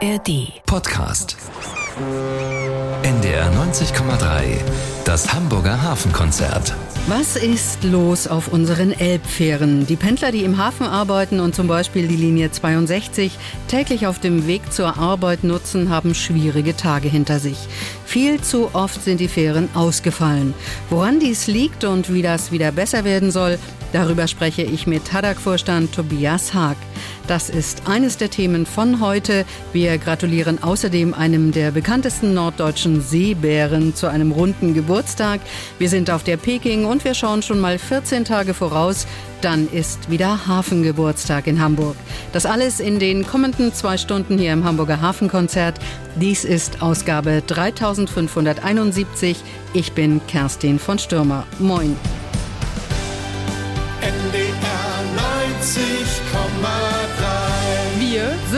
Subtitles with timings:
[0.00, 0.52] ARD.
[0.64, 1.36] Podcast.
[3.02, 4.60] NDR 90,3.
[5.04, 6.74] Das Hamburger Hafenkonzert.
[7.08, 9.86] Was ist los auf unseren Elbfähren?
[9.86, 13.36] Die Pendler, die im Hafen arbeiten und zum Beispiel die Linie 62
[13.66, 17.56] täglich auf dem Weg zur Arbeit nutzen, haben schwierige Tage hinter sich.
[18.04, 20.54] Viel zu oft sind die Fähren ausgefallen.
[20.90, 23.58] Woran dies liegt und wie das wieder besser werden soll,
[23.92, 26.76] darüber spreche ich mit Hadak-Vorstand Tobias Haag.
[27.26, 29.44] Das ist eines der Themen von heute.
[29.72, 35.40] Wir gratulieren außerdem einem der bekanntesten norddeutschen Seebären zu einem runden Geburtstag.
[35.78, 39.06] Wir sind auf der Peking und wir schauen schon mal 14 Tage voraus.
[39.40, 41.96] Dann ist wieder Hafengeburtstag in Hamburg.
[42.32, 45.78] Das alles in den kommenden zwei Stunden hier im Hamburger Hafenkonzert.
[46.16, 49.36] Dies ist Ausgabe 3571.
[49.74, 51.46] Ich bin Kerstin von Stürmer.
[51.58, 51.96] Moin.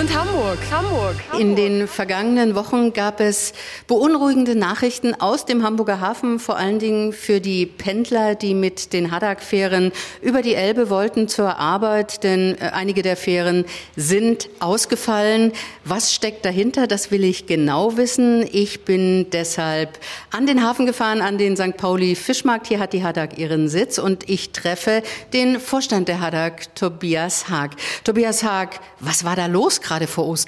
[0.00, 0.39] Sind Hamburg.
[0.50, 0.72] Hamburg.
[0.72, 1.16] Hamburg.
[1.38, 3.52] In den vergangenen Wochen gab es
[3.86, 9.12] beunruhigende Nachrichten aus dem Hamburger Hafen, vor allen Dingen für die Pendler, die mit den
[9.12, 15.52] Haddock-Fähren über die Elbe wollten zur Arbeit, denn äh, einige der Fähren sind ausgefallen.
[15.84, 16.88] Was steckt dahinter?
[16.88, 18.44] Das will ich genau wissen.
[18.50, 21.76] Ich bin deshalb an den Hafen gefahren, an den St.
[21.76, 22.66] Pauli Fischmarkt.
[22.66, 27.76] Hier hat die Haddock ihren Sitz und ich treffe den Vorstand der Haddock, Tobias Haag.
[28.02, 30.39] Tobias Haag, was war da los gerade vor Ostern?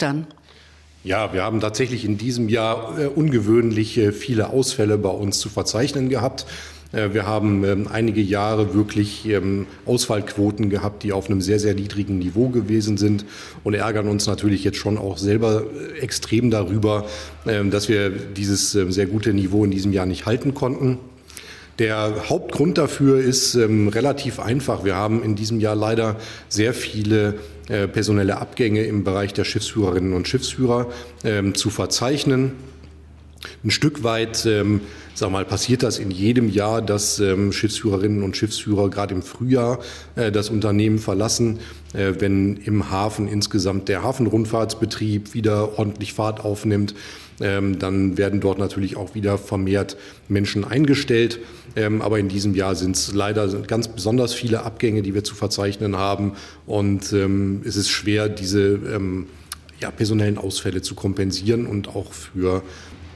[1.05, 5.49] Ja, wir haben tatsächlich in diesem Jahr äh, ungewöhnlich äh, viele Ausfälle bei uns zu
[5.49, 6.47] verzeichnen gehabt.
[6.93, 11.75] Äh, wir haben ähm, einige Jahre wirklich ähm, Ausfallquoten gehabt, die auf einem sehr, sehr
[11.75, 13.25] niedrigen Niveau gewesen sind
[13.65, 15.65] und ärgern uns natürlich jetzt schon auch selber
[16.01, 17.07] extrem darüber,
[17.47, 20.99] äh, dass wir dieses sehr gute Niveau in diesem Jahr nicht halten konnten.
[21.79, 24.85] Der Hauptgrund dafür ist ähm, relativ einfach.
[24.85, 26.17] Wir haben in diesem Jahr leider
[26.49, 27.35] sehr viele
[27.73, 30.89] äh, personelle Abgänge im Bereich der Schiffsführerinnen und Schiffsführer
[31.25, 32.53] ähm, zu verzeichnen.
[33.65, 34.83] Ein Stück weit, ähm,
[35.15, 39.79] sag mal, passiert das in jedem Jahr, dass ähm, Schiffsführerinnen und Schiffsführer gerade im Frühjahr
[40.17, 41.61] äh, das Unternehmen verlassen,
[41.95, 46.95] äh, wenn im Hafen insgesamt der Hafenrundfahrtsbetrieb wieder ordentlich Fahrt aufnimmt.
[47.43, 49.97] Ähm, dann werden dort natürlich auch wieder vermehrt
[50.29, 51.41] Menschen eingestellt.
[51.77, 55.35] Ähm, aber in diesem Jahr sind es leider ganz besonders viele Abgänge, die wir zu
[55.35, 56.33] verzeichnen haben.
[56.67, 58.79] Und ähm, es ist schwer, diese
[59.81, 62.63] ja, personellen Ausfälle zu kompensieren und auch für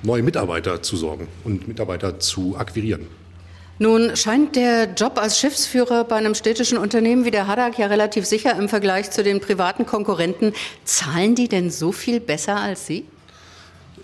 [0.03, 3.07] neue Mitarbeiter zu sorgen und Mitarbeiter zu akquirieren.
[3.79, 8.25] Nun scheint der Job als Schiffsführer bei einem städtischen Unternehmen wie der Haddock ja relativ
[8.25, 10.55] sicher im Vergleich zu den privaten Konkurrenten.
[10.85, 13.05] Zahlen die denn so viel besser als Sie?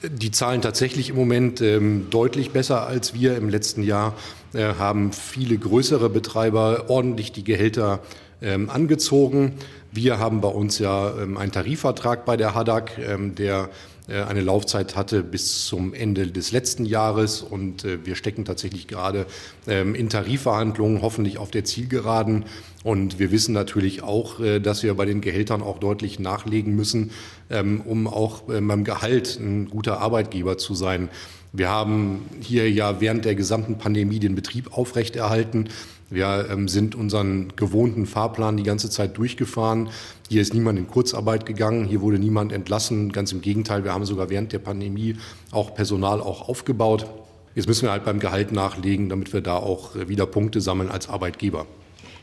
[0.05, 3.37] Die zahlen tatsächlich im Moment ähm, deutlich besser als wir.
[3.37, 4.15] Im letzten Jahr
[4.53, 8.01] äh, haben viele größere Betreiber ordentlich die Gehälter
[8.41, 9.55] ähm, angezogen.
[9.93, 13.69] Wir haben bei uns ja ähm, einen Tarifvertrag bei der Haddock, ähm, der
[14.09, 19.27] eine Laufzeit hatte bis zum Ende des letzten Jahres und äh, wir stecken tatsächlich gerade
[19.67, 22.45] ähm, in Tarifverhandlungen, hoffentlich auf der Zielgeraden.
[22.83, 27.13] Und wir wissen natürlich auch, äh, dass wir bei den Gehältern auch deutlich nachlegen müssen,
[27.49, 31.09] ähm, um auch äh, beim Gehalt ein guter Arbeitgeber zu sein.
[31.53, 35.69] Wir haben hier ja während der gesamten Pandemie den Betrieb aufrechterhalten.
[36.13, 39.89] Wir ähm, sind unseren gewohnten Fahrplan die ganze Zeit durchgefahren.
[40.29, 43.13] Hier ist niemand in Kurzarbeit gegangen, hier wurde niemand entlassen.
[43.13, 45.17] Ganz im Gegenteil, wir haben sogar während der Pandemie
[45.53, 47.07] auch Personal auch aufgebaut.
[47.55, 50.91] Jetzt müssen wir halt beim Gehalt nachlegen, damit wir da auch äh, wieder Punkte sammeln
[50.91, 51.65] als Arbeitgeber.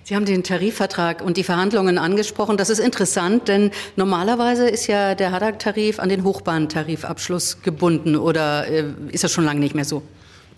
[0.04, 2.58] Sie haben den Tarifvertrag und die Verhandlungen angesprochen.
[2.58, 8.86] Das ist interessant, denn normalerweise ist ja der Haddock-Tarif an den Hochbahntarifabschluss gebunden oder äh,
[9.12, 10.04] ist das schon lange nicht mehr so?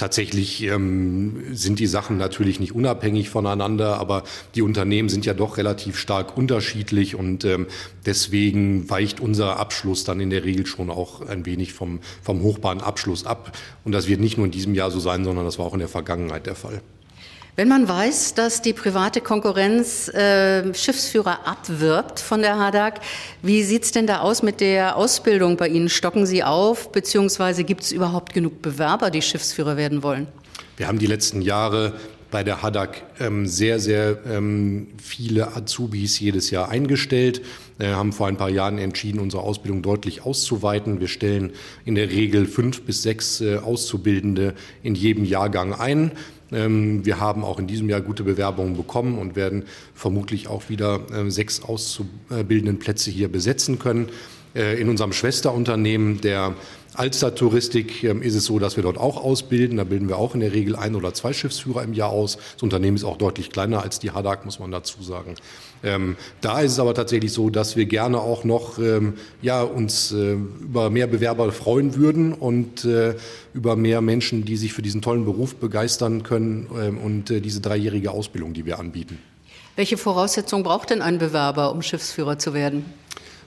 [0.02, 4.24] Tatsächlich ähm, sind die Sachen natürlich nicht unabhängig voneinander, aber
[4.56, 7.68] die Unternehmen sind ja doch relativ stark unterschiedlich und ähm,
[8.04, 13.28] deswegen weicht unser Abschluss dann in der Regel schon auch ein wenig vom, vom Hochbahnabschluss
[13.28, 13.56] ab.
[13.84, 15.80] Und das wird nicht nur in diesem Jahr so sein, sondern das war auch in
[15.80, 16.82] der Vergangenheit der Fall.
[17.58, 23.02] Wenn man weiß, dass die private Konkurrenz äh, Schiffsführer abwirbt von der HADAG,
[23.42, 25.90] wie sieht's denn da aus mit der Ausbildung bei Ihnen?
[25.90, 30.28] Stocken Sie auf, beziehungsweise gibt es überhaupt genug Bewerber, die Schiffsführer werden wollen?
[30.78, 31.94] Wir haben die letzten Jahre
[32.32, 37.42] bei der HADAG ähm, sehr, sehr ähm, viele Azubis jedes Jahr eingestellt,
[37.78, 41.02] äh, haben vor ein paar Jahren entschieden, unsere Ausbildung deutlich auszuweiten.
[41.02, 41.52] Wir stellen
[41.84, 46.12] in der Regel fünf bis sechs äh, Auszubildende in jedem Jahrgang ein.
[46.52, 49.64] Ähm, wir haben auch in diesem Jahr gute Bewerbungen bekommen und werden
[49.94, 54.10] vermutlich auch wieder äh, sechs auszubildenden Plätze hier besetzen können.
[54.54, 56.56] In unserem Schwesterunternehmen der
[56.94, 59.78] Alster Touristik ähm, ist es so, dass wir dort auch ausbilden.
[59.78, 62.38] Da bilden wir auch in der Regel ein oder zwei Schiffsführer im Jahr aus.
[62.56, 65.36] Das Unternehmen ist auch deutlich kleiner als die Hadak, muss man dazu sagen.
[65.84, 70.12] Ähm, da ist es aber tatsächlich so, dass wir gerne auch noch ähm, ja, uns
[70.12, 73.16] äh, über mehr Bewerber freuen würden und äh,
[73.54, 77.62] über mehr Menschen, die sich für diesen tollen Beruf begeistern können ähm, und äh, diese
[77.62, 79.18] dreijährige Ausbildung, die wir anbieten.
[79.78, 82.86] Welche Voraussetzungen braucht denn ein Bewerber, um Schiffsführer zu werden?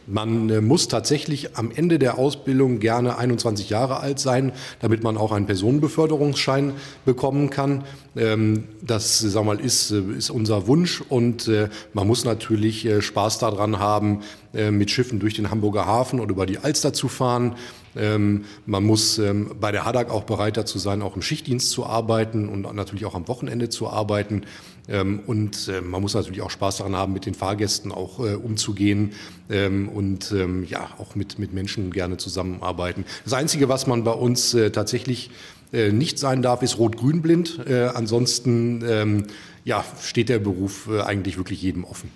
[0.06, 5.16] Man äh, muss tatsächlich am Ende der Ausbildung gerne 21 Jahre alt sein, damit man
[5.16, 6.72] auch einen Personenbeförderungsschein
[7.04, 7.84] bekommen kann.
[8.16, 13.38] Ähm, das sag mal, ist, äh, ist unser Wunsch und äh, man muss natürlich Spaß
[13.38, 14.20] daran haben,
[14.52, 17.56] mit Schiffen durch den Hamburger Hafen oder über die Alster zu fahren.
[17.96, 21.86] Ähm, man muss ähm, bei der Hadak auch bereit dazu sein, auch im Schichtdienst zu
[21.86, 24.42] arbeiten und natürlich auch am Wochenende zu arbeiten.
[24.88, 28.34] Ähm, und äh, man muss natürlich auch Spaß daran haben, mit den Fahrgästen auch äh,
[28.34, 29.12] umzugehen
[29.50, 33.04] ähm, und ähm, ja, auch mit, mit Menschen gerne zusammenarbeiten.
[33.24, 35.30] Das Einzige, was man bei uns äh, tatsächlich
[35.72, 37.66] nicht sein darf, ist rot-grün-blind.
[37.66, 39.26] Äh, ansonsten
[39.64, 42.10] ja, steht der Beruf eigentlich wirklich jedem offen.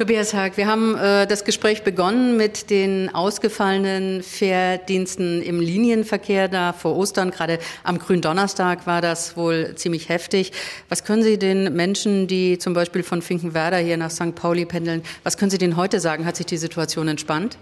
[0.00, 6.72] Tobias Haag, wir haben äh, das Gespräch begonnen mit den ausgefallenen Fährdiensten im Linienverkehr da
[6.72, 7.30] vor Ostern.
[7.30, 10.52] Gerade am Gründonnerstag war das wohl ziemlich heftig.
[10.88, 14.34] Was können Sie den Menschen, die zum Beispiel von Finkenwerder hier nach St.
[14.34, 16.24] Pauli pendeln, was können Sie denen heute sagen?
[16.24, 17.58] Hat sich die Situation entspannt?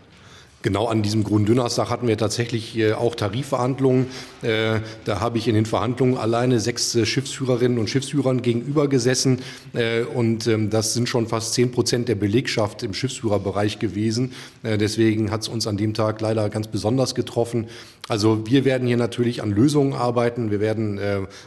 [0.62, 4.06] Genau an diesem Gründonnerstag hatten wir tatsächlich äh, auch Tarifverhandlungen.
[4.42, 9.40] Äh, da habe ich in den Verhandlungen alleine sechs äh, Schiffsführerinnen und Schiffsführern gegenüber gesessen.
[10.14, 14.32] Und ähm, das sind schon fast zehn Prozent der Belegschaft im Schiffsführerbereich gewesen.
[14.62, 17.68] Deswegen hat es uns an dem Tag leider ganz besonders getroffen.
[18.08, 20.50] Also wir werden hier natürlich an Lösungen arbeiten.
[20.50, 20.98] Wir werden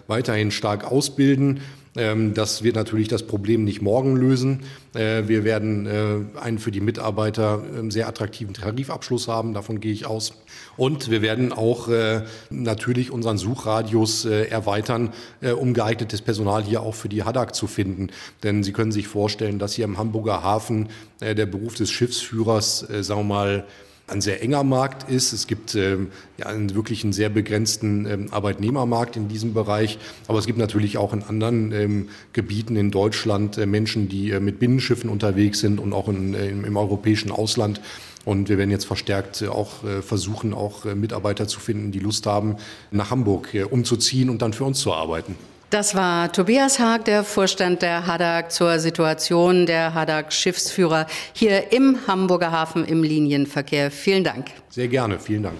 [0.07, 1.61] weiterhin stark ausbilden.
[1.95, 4.63] Ähm, das wird natürlich das Problem nicht morgen lösen.
[4.93, 9.91] Äh, wir werden äh, einen für die Mitarbeiter ähm, sehr attraktiven Tarifabschluss haben, davon gehe
[9.91, 10.33] ich aus.
[10.77, 15.11] Und wir werden auch äh, natürlich unseren Suchradius erweitern,
[15.59, 18.07] um geeignetes Personal hier auch für die Hadak zu finden.
[18.43, 20.89] Denn Sie können sich vorstellen, dass hier im Hamburger Hafen
[21.19, 23.65] der Beruf des Schiffsführers, sagen wir mal,
[24.07, 25.31] ein sehr enger Markt ist.
[25.31, 29.97] Es gibt ähm, ja, einen wirklich einen sehr begrenzten ähm, Arbeitnehmermarkt in diesem Bereich.
[30.27, 34.39] Aber es gibt natürlich auch in anderen ähm, Gebieten in Deutschland äh, Menschen, die äh,
[34.39, 37.79] mit Binnenschiffen unterwegs sind und auch in, äh, im, im europäischen Ausland.
[38.23, 41.99] Und wir werden jetzt verstärkt äh, auch äh, versuchen, auch äh, Mitarbeiter zu finden, die
[41.99, 42.57] Lust haben,
[42.91, 45.35] nach Hamburg umzuziehen und dann für uns zu arbeiten.
[45.71, 51.97] Das war Tobias Haag, der Vorstand der Hadak zur Situation der Hadak Schiffsführer hier im
[52.07, 53.89] Hamburger Hafen im Linienverkehr.
[53.89, 54.47] Vielen Dank.
[54.69, 55.55] Sehr gerne, vielen Dank.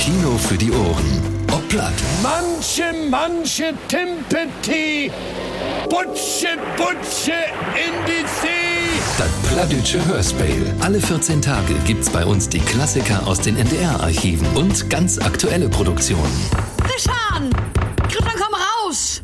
[0.00, 1.22] Kino für die Ohren.
[1.52, 1.94] Ob platt.
[2.24, 5.12] Manche, manche Timpeti.
[5.88, 7.34] Butsche, Butsche
[7.76, 8.65] in die See.
[9.18, 10.74] Das Plattdütsche Hörspiel.
[10.80, 16.50] Alle 14 Tage gibt's bei uns die Klassiker aus den NDR-Archiven und ganz aktuelle Produktionen.
[16.84, 17.50] Richard!
[18.10, 19.22] Christian, komm raus!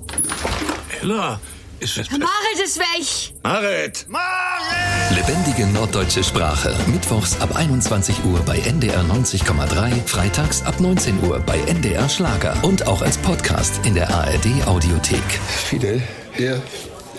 [1.03, 1.39] Ella,
[1.79, 2.11] ist das...
[2.11, 3.35] Marit ist weg!
[3.43, 4.07] Marit!
[4.09, 5.15] Marit!
[5.15, 6.75] Lebendige norddeutsche Sprache.
[6.87, 12.87] Mittwochs ab 21 Uhr bei NDR 90,3, freitags ab 19 Uhr bei NDR Schlager und
[12.87, 15.41] auch als Podcast in der ARD Audiothek.
[15.67, 16.03] Fidel,
[16.39, 16.55] ja,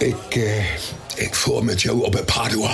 [0.04, 0.64] ich, äh,
[1.18, 2.72] ich fuhr mit jou op Padua.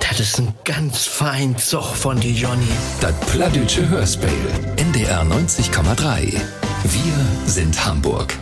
[0.00, 2.72] Das ist ein ganz fein Zug von die Johnny.
[3.00, 4.30] Das Plattdütsche Hörspiel.
[4.76, 6.32] NDR 90,3.
[6.84, 8.34] Wir sind Hamburg.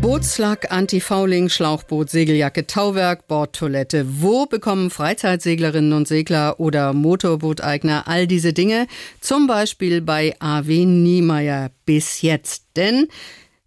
[0.00, 4.06] Bootslack, Anti-Fouling, Schlauchboot, Segeljacke, Tauwerk, Bordtoilette.
[4.22, 8.86] Wo bekommen Freizeitseglerinnen und Segler oder Motorbooteigner all diese Dinge?
[9.20, 12.64] Zum Beispiel bei AW Niemeyer bis jetzt.
[12.76, 13.08] Denn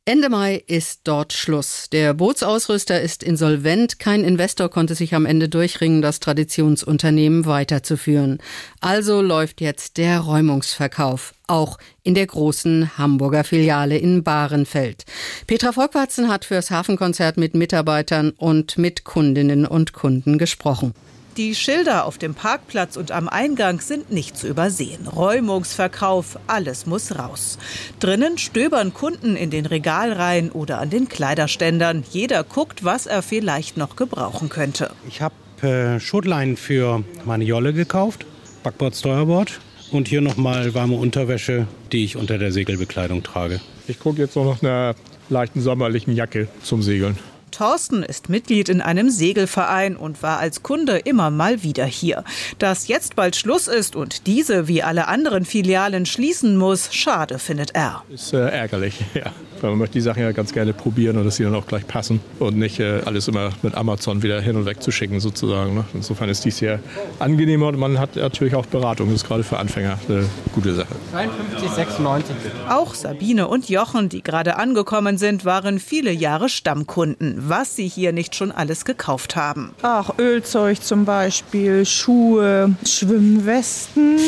[0.10, 1.88] Ende Mai ist dort Schluss.
[1.92, 4.00] Der Bootsausrüster ist insolvent.
[4.00, 8.40] Kein Investor konnte sich am Ende durchringen, das Traditionsunternehmen weiterzuführen.
[8.82, 11.36] Also läuft jetzt der Räumungsverkauf.
[11.46, 15.06] Auch in der großen Hamburger Filiale in Bahrenfeld.
[15.46, 20.96] Petra Volkwarzen hat fürs Hafenkonzert mit Mitarbeitern und mit Kundinnen und Kunden gesprochen.
[21.40, 25.08] Die Schilder auf dem Parkplatz und am Eingang sind nicht zu übersehen.
[25.08, 27.58] Räumungsverkauf, alles muss raus.
[28.02, 32.04] Drinnen stöbern Kunden in den Regalreihen oder an den Kleiderständern.
[32.12, 34.92] Jeder guckt, was er vielleicht noch gebrauchen könnte.
[35.08, 38.26] Ich habe äh, Schotleinen für meine Jolle gekauft,
[38.62, 43.62] Backbord, Steuerbord und hier nochmal warme Unterwäsche, die ich unter der Segelbekleidung trage.
[43.88, 44.96] Ich gucke jetzt noch nach einer
[45.30, 47.18] leichten sommerlichen Jacke zum Segeln.
[47.52, 52.24] Thorsten ist Mitglied in einem Segelverein und war als Kunde immer mal wieder hier.
[52.58, 57.76] Dass jetzt bald Schluss ist und diese wie alle anderen Filialen schließen muss, schade findet
[57.76, 58.04] er.
[58.10, 59.32] Ist äh, ärgerlich, ja.
[59.62, 61.86] Weil man möchte die Sachen ja ganz gerne probieren und dass sie dann auch gleich
[61.86, 65.76] passen und nicht äh, alles immer mit Amazon wieder hin und weg zu schicken sozusagen.
[65.76, 65.86] Ne?
[65.94, 66.80] Insofern ist dies hier
[67.20, 69.08] angenehmer und man hat natürlich auch Beratung.
[69.08, 70.96] Das ist gerade für Anfänger eine gute Sache.
[71.14, 72.22] 53,96.
[72.70, 77.39] Auch Sabine und Jochen, die gerade angekommen sind, waren viele Jahre Stammkunden.
[77.42, 79.74] Was sie hier nicht schon alles gekauft haben.
[79.82, 84.20] Ach, Ölzeug zum Beispiel, Schuhe, Schwimmwesten,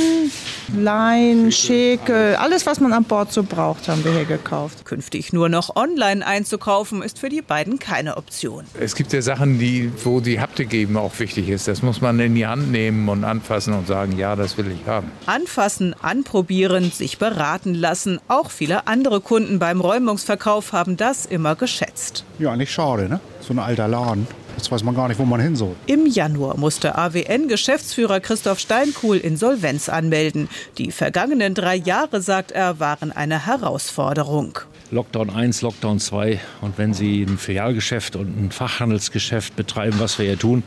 [0.78, 4.86] Lein, Schäkel, alles, was man an Bord so braucht, haben wir hier gekauft.
[4.86, 8.64] Künftig nur noch online einzukaufen, ist für die beiden keine Option.
[8.80, 11.68] Es gibt ja Sachen, die, wo die Haptik eben auch wichtig ist.
[11.68, 14.88] Das muss man in die Hand nehmen und anfassen und sagen, ja, das will ich
[14.88, 15.12] haben.
[15.26, 18.20] Anfassen, anprobieren, sich beraten lassen.
[18.30, 22.24] Auch viele andere Kunden beim Räumungsverkauf haben das immer geschätzt.
[22.40, 23.20] Ja, nicht schade, ne?
[23.40, 24.28] So ein alter Laden.
[24.58, 25.76] Jetzt weiß man gar nicht, wo man hin soll.
[25.88, 30.50] Im Januar musste AWN-Geschäftsführer Christoph Steinkuhl Insolvenz anmelden.
[30.78, 34.60] Die vergangenen drei Jahre, sagt er, waren eine Herausforderung.
[34.92, 36.40] Lockdown 1, Lockdown 2.
[36.60, 40.64] Und wenn Sie ein Filialgeschäft und ein Fachhandelsgeschäft betreiben, was wir hier tun,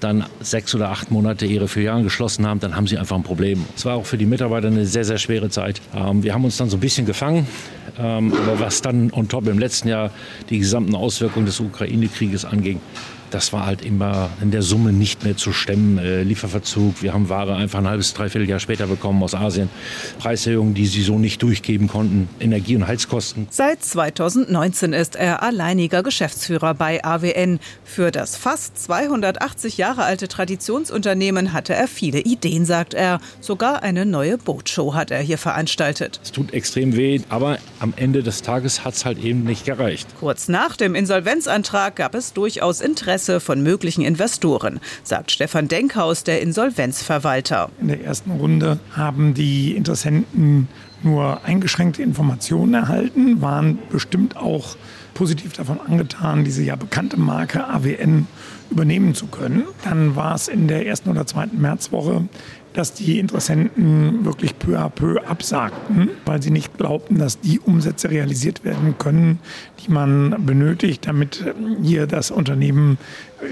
[0.00, 3.64] dann sechs oder acht Monate ihre Filialen geschlossen haben, dann haben sie einfach ein Problem.
[3.76, 5.80] Es war auch für die Mitarbeiter eine sehr, sehr schwere Zeit.
[5.94, 7.46] Ähm, wir haben uns dann so ein bisschen gefangen.
[7.98, 10.10] Ähm, aber was dann on top im letzten Jahr
[10.50, 12.80] die gesamten Auswirkungen des Ukraine-Krieges anging,
[13.30, 15.98] das war halt immer in der Summe nicht mehr zu stemmen.
[15.98, 19.68] Äh, Lieferverzug, wir haben Ware einfach ein halbes, dreiviertel Jahr später bekommen aus Asien.
[20.18, 22.28] Preiserhöhungen, die sie so nicht durchgeben konnten.
[22.40, 23.48] Energie- und Heizkosten.
[23.50, 27.58] Seit 2019 ist er alleiniger Geschäftsführer bei AWN.
[27.84, 33.20] Für das fast 280 Jahre alte Traditionsunternehmen hatte er viele Ideen, sagt er.
[33.40, 36.20] Sogar eine neue Bootshow hat er hier veranstaltet.
[36.22, 40.06] Es tut extrem weh, aber am Ende des Tages hat es halt eben nicht gereicht.
[40.20, 46.42] Kurz nach dem Insolvenzantrag gab es durchaus Interesse von möglichen Investoren, sagt Stefan Denkhaus, der
[46.42, 47.70] Insolvenzverwalter.
[47.80, 50.68] In der ersten Runde haben die Interessenten
[51.02, 54.76] nur eingeschränkte Informationen erhalten, waren bestimmt auch
[55.14, 58.26] positiv davon angetan, diese ja bekannte Marke AWN
[58.70, 59.64] übernehmen zu können.
[59.84, 62.28] Dann war es in der ersten oder zweiten Märzwoche
[62.76, 68.10] dass die Interessenten wirklich peu à peu absagten, weil sie nicht glaubten, dass die Umsätze
[68.10, 69.38] realisiert werden können,
[69.84, 71.44] die man benötigt, damit
[71.82, 72.98] hier das Unternehmen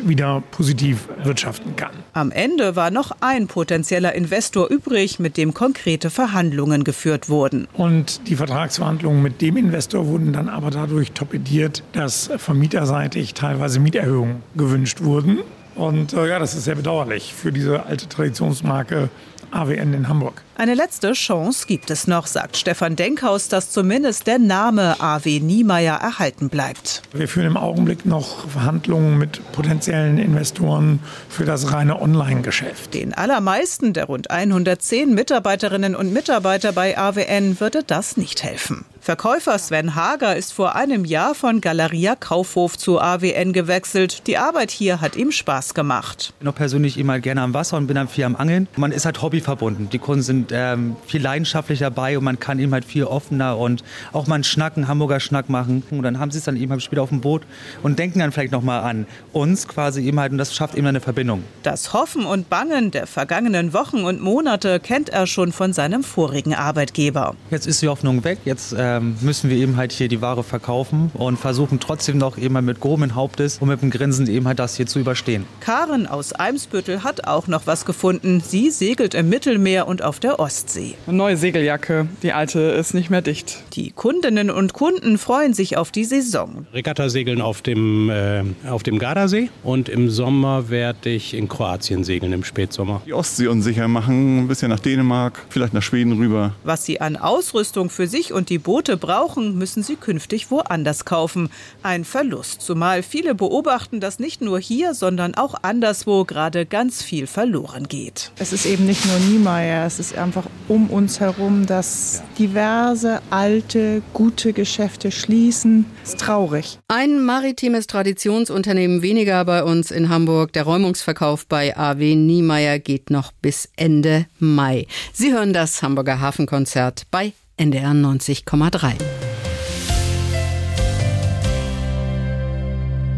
[0.05, 1.93] wieder positiv wirtschaften kann.
[2.13, 7.69] Am Ende war noch ein potenzieller Investor übrig, mit dem konkrete Verhandlungen geführt wurden.
[7.75, 14.37] Und die Vertragsverhandlungen mit dem Investor wurden dann aber dadurch torpediert, dass vermieterseitig teilweise Mieterhöhungen
[14.55, 15.39] gewünscht wurden.
[15.75, 19.09] Und äh, ja, das ist sehr bedauerlich für diese alte Traditionsmarke
[19.55, 20.43] AWN in Hamburg.
[20.57, 25.97] Eine letzte Chance gibt es noch, sagt Stefan Denkhaus, dass zumindest der Name AW Niemeyer
[25.97, 27.03] erhalten bleibt.
[27.13, 32.95] Wir führen im Augenblick noch Verhandlungen mit potenziellen Investoren für das reine Online-Geschäft.
[32.95, 38.85] Den allermeisten der rund 110 Mitarbeiterinnen und Mitarbeiter bei AWN würde das nicht helfen.
[39.05, 44.27] Verkäufer Sven Hager ist vor einem Jahr von Galeria Kaufhof zu AWN gewechselt.
[44.27, 46.33] Die Arbeit hier hat ihm Spaß gemacht.
[46.33, 48.67] Ich bin auch persönlich immer gerne am Wasser und bin dann viel am Angeln.
[48.77, 49.91] Man ist halt hobbyverbunden.
[49.91, 53.85] Die Kunden sind ähm, viel leidenschaftlich dabei und man kann eben halt viel offener und
[54.15, 55.83] auch mal einen Schnack, einen Hamburger Schnack machen.
[55.91, 57.43] Und dann haben sie es dann eben halt später auf dem Boot
[57.83, 61.01] und denken dann vielleicht nochmal an uns quasi eben halt und das schafft eben eine
[61.03, 61.45] Verbindung.
[61.63, 66.55] Das Hoffen und Bangen der vergangenen Wochen und Monate kennt er schon von seinem vorigen
[66.55, 67.35] Arbeitgeber.
[67.51, 68.39] Jetzt ist die Hoffnung weg.
[68.47, 72.55] Jetzt ähm, müssen wir eben halt hier die Ware verkaufen und versuchen trotzdem noch eben
[72.55, 75.45] halt mit groben Hauptes und mit dem Grinsen eben halt das hier zu überstehen.
[75.61, 78.41] Karen aus Eimsbüttel hat auch noch was gefunden.
[78.41, 80.95] Sie segelt im Mittelmeer und auf der Ostsee.
[81.07, 82.09] Eine neue Segeljacke.
[82.23, 83.63] Die alte ist nicht mehr dicht.
[83.75, 86.67] Die Kundinnen und Kunden freuen sich auf die Saison.
[86.73, 92.05] Regatta segeln auf dem, äh, auf dem Gardasee und im Sommer werde ich in Kroatien
[92.05, 93.03] segeln im Spätsommer.
[93.07, 96.53] Die Ostsee unsicher machen, ein bisschen nach Dänemark, vielleicht nach Schweden rüber.
[96.65, 101.51] Was sie an Ausrüstung für sich und die Boote brauchen, müssen sie künftig woanders kaufen.
[101.83, 107.27] Ein Verlust, zumal viele beobachten, dass nicht nur hier, sondern auch anderswo gerade ganz viel
[107.27, 108.31] verloren geht.
[108.39, 114.03] Es ist eben nicht nur Niemeyer, es ist einfach um uns herum, dass diverse alte,
[114.13, 115.87] gute Geschäfte schließen.
[116.03, 116.79] ist traurig.
[116.89, 120.53] Ein maritimes Traditionsunternehmen weniger bei uns in Hamburg.
[120.53, 124.87] Der Räumungsverkauf bei AW Niemeyer geht noch bis Ende Mai.
[125.13, 128.95] Sie hören das Hamburger Hafenkonzert bei NDR 90,3.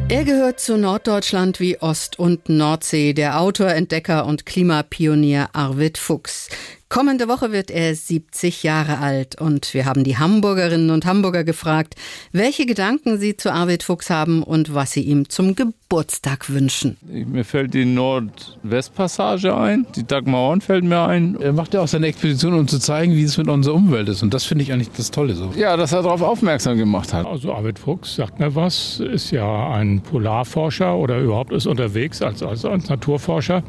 [0.09, 6.51] Er gehört zu Norddeutschland wie Ost- und Nordsee, der Autor, Entdecker und Klimapionier Arvid Fuchs.
[6.89, 11.97] Kommende Woche wird er 70 Jahre alt und wir haben die Hamburgerinnen und Hamburger gefragt,
[12.31, 16.97] welche Gedanken sie zu Arvid Fuchs haben und was sie ihm zum Geburtstag wünschen.
[17.03, 21.37] Mir fällt die Nordwestpassage ein, die Dagmar fällt mir ein.
[21.41, 24.23] Er macht ja auch seine Expedition, um zu zeigen, wie es mit unserer Umwelt ist
[24.23, 25.51] und das finde ich eigentlich das Tolle so.
[25.57, 27.27] Ja, dass er darauf aufmerksam gemacht hat.
[27.27, 32.45] Also Arvid Fuchs sagt mir was, ist ja ein Polarforscher oder überhaupt ist unterwegs als,
[32.45, 33.65] als, als Naturforscher.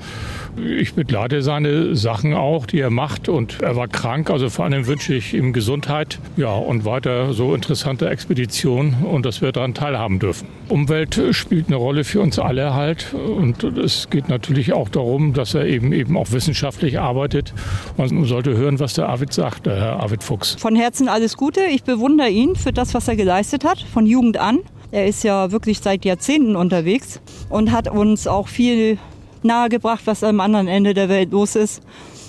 [0.55, 4.29] Ich begleite seine Sachen auch, die er macht gemacht und er war krank.
[4.29, 9.41] Also vor allem wünsche ich ihm Gesundheit ja, und weiter so interessante Expeditionen und dass
[9.41, 10.47] wir daran teilhaben dürfen.
[10.69, 15.53] Umwelt spielt eine Rolle für uns alle halt und es geht natürlich auch darum, dass
[15.53, 17.53] er eben, eben auch wissenschaftlich arbeitet.
[17.97, 20.55] Man sollte hören, was der Arvid sagt, der Herr Arvid Fuchs.
[20.59, 21.61] Von Herzen alles Gute.
[21.71, 24.59] Ich bewundere ihn für das, was er geleistet hat, von Jugend an.
[24.91, 28.97] Er ist ja wirklich seit Jahrzehnten unterwegs und hat uns auch viel
[29.43, 31.81] nahegebracht, was am anderen Ende der Welt los ist.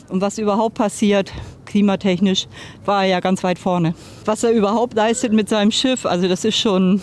[0.09, 1.33] Und was überhaupt passiert,
[1.67, 2.47] klimatechnisch,
[2.85, 3.95] war er ja ganz weit vorne.
[4.25, 7.03] Was er überhaupt leistet mit seinem Schiff, also das ist schon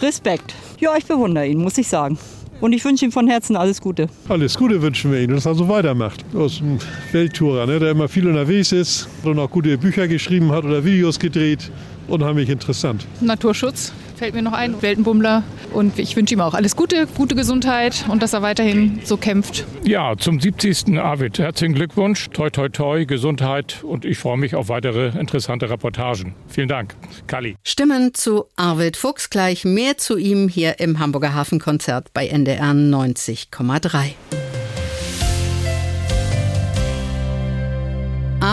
[0.00, 0.54] Respekt.
[0.78, 2.18] Ja, ich bewundere ihn, muss ich sagen.
[2.60, 4.08] Und ich wünsche ihm von Herzen alles Gute.
[4.28, 6.24] Alles Gute wünschen wir ihm, dass er so weitermacht.
[6.34, 6.78] Aus dem
[7.12, 11.18] Welttourer, ne, der immer viel unterwegs ist und auch gute Bücher geschrieben hat oder Videos
[11.18, 11.70] gedreht.
[12.08, 13.06] Unheimlich interessant.
[13.20, 15.42] Naturschutz fällt mir noch ein, Weltenbummler.
[15.72, 19.64] Und ich wünsche ihm auch alles Gute, gute Gesundheit und dass er weiterhin so kämpft.
[19.84, 20.98] Ja, zum 70.
[20.98, 26.34] Arvid, herzlichen Glückwunsch, toi toi toi, Gesundheit und ich freue mich auf weitere interessante Reportagen.
[26.48, 26.94] Vielen Dank,
[27.26, 27.56] Kali.
[27.62, 34.45] Stimmen zu Arvid Fuchs gleich mehr zu ihm hier im Hamburger Hafenkonzert bei NDR 90,3.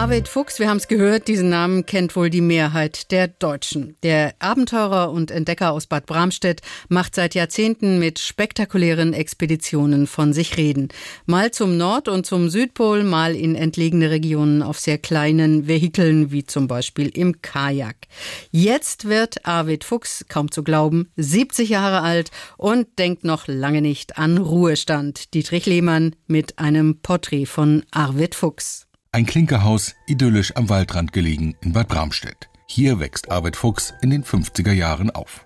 [0.04, 3.96] Arvid Fuchs, wir haben es gehört, diesen Namen kennt wohl die Mehrheit der Deutschen.
[4.04, 10.58] Der Abenteurer und Entdecker aus Bad Bramstedt macht seit Jahrzehnten mit spektakulären Expeditionen von sich
[10.58, 10.90] reden.
[11.26, 16.44] Mal zum Nord- und zum Südpol, mal in entlegene Regionen auf sehr kleinen Vehikeln, wie
[16.44, 17.96] zum Beispiel im Kajak.
[18.52, 24.18] Jetzt wird Arvid Fuchs, kaum zu glauben, 70 Jahre alt und denkt noch lange nicht
[24.18, 25.34] an Ruhestand.
[25.34, 28.86] Dietrich Lehmann mit einem Porträt von Arvid Fuchs.
[29.16, 32.50] Ein Klinkerhaus, idyllisch am Waldrand gelegen in Bad Bramstedt.
[32.66, 35.46] Hier wächst Arvid Fuchs in den 50er Jahren auf.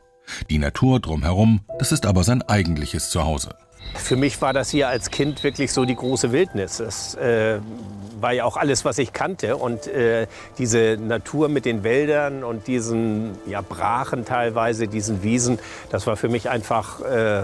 [0.50, 3.50] Die Natur drumherum, das ist aber sein eigentliches Zuhause.
[3.94, 6.78] Für mich war das hier als Kind wirklich so die große Wildnis.
[6.78, 7.60] Das äh,
[8.22, 9.58] war ja auch alles, was ich kannte.
[9.58, 16.08] Und äh, diese Natur mit den Wäldern und diesen ja, Brachen teilweise, diesen Wiesen, das
[16.08, 17.44] war für mich einfach äh,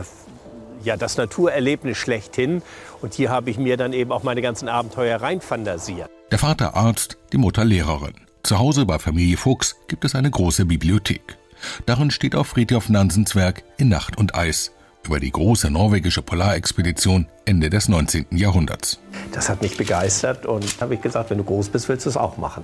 [0.84, 2.62] ja, das Naturerlebnis schlechthin.
[3.04, 6.10] Und hier habe ich mir dann eben auch meine ganzen Abenteuer reinfantasiert.
[6.32, 8.14] Der Vater Arzt, die Mutter Lehrerin.
[8.44, 11.38] Zu Hause bei Familie Fuchs gibt es eine große Bibliothek.
[11.86, 14.72] Darin steht auch Friedhof Nansens Werk In Nacht und Eis
[15.06, 18.28] über die große norwegische Polarexpedition Ende des 19.
[18.32, 19.02] Jahrhunderts.
[19.34, 22.16] Das hat mich begeistert und habe ich gesagt, wenn du groß bist, willst du es
[22.16, 22.64] auch machen.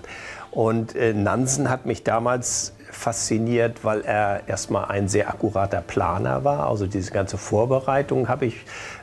[0.52, 6.68] Und äh, Nansen hat mich damals fasziniert, weil er erstmal ein sehr akkurater Planer war.
[6.68, 8.56] Also diese ganze Vorbereitung habe ich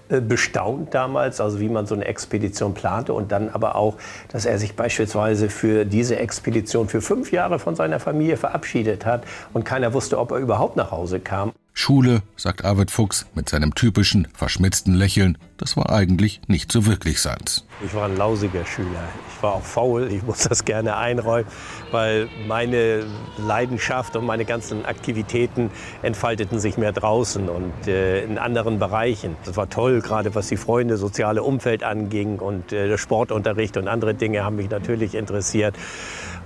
[0.08, 3.96] bestaunt damals, also wie man so eine Expedition plante und dann aber auch,
[4.28, 9.24] dass er sich beispielsweise für diese Expedition für fünf Jahre von seiner Familie verabschiedet hat
[9.52, 11.52] und keiner wusste, ob er überhaupt nach Hause kam.
[11.78, 17.20] Schule, sagt Arvid Fuchs mit seinem typischen, verschmitzten Lächeln, das war eigentlich nicht so wirklich
[17.20, 17.66] seins.
[17.84, 19.10] Ich war ein lausiger Schüler.
[19.28, 21.46] Ich war auch faul, ich muss das gerne einräumen,
[21.90, 23.04] weil meine
[23.36, 29.36] Leidenschaft und meine ganzen Aktivitäten entfalteten sich mehr draußen und äh, in anderen Bereichen.
[29.44, 33.86] Das war toll, gerade was die Freunde, soziale Umfeld anging und äh, der Sportunterricht und
[33.86, 35.76] andere Dinge haben mich natürlich interessiert.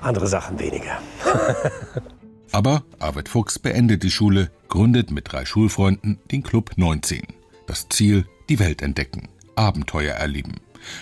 [0.02, 0.98] Andere Sachen weniger.
[2.52, 7.22] Aber Arvid Fuchs beendet die Schule, gründet mit drei Schulfreunden den Club 19.
[7.66, 10.56] Das Ziel, die Welt entdecken, Abenteuer erleben.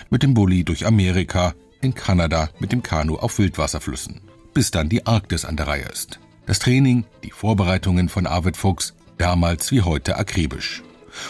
[0.09, 4.21] Mit dem Bulli durch Amerika, in Kanada mit dem Kanu auf Wildwasserflüssen.
[4.53, 6.19] Bis dann die Arktis an der Reihe ist.
[6.45, 10.83] Das Training, die Vorbereitungen von Arvid Fuchs, damals wie heute akribisch.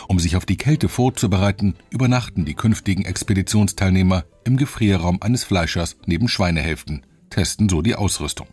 [0.08, 6.28] Um sich auf die Kälte vorzubereiten, übernachten die künftigen Expeditionsteilnehmer im Gefrierraum eines Fleischers neben
[6.28, 8.48] Schweinehälften, testen so die Ausrüstung.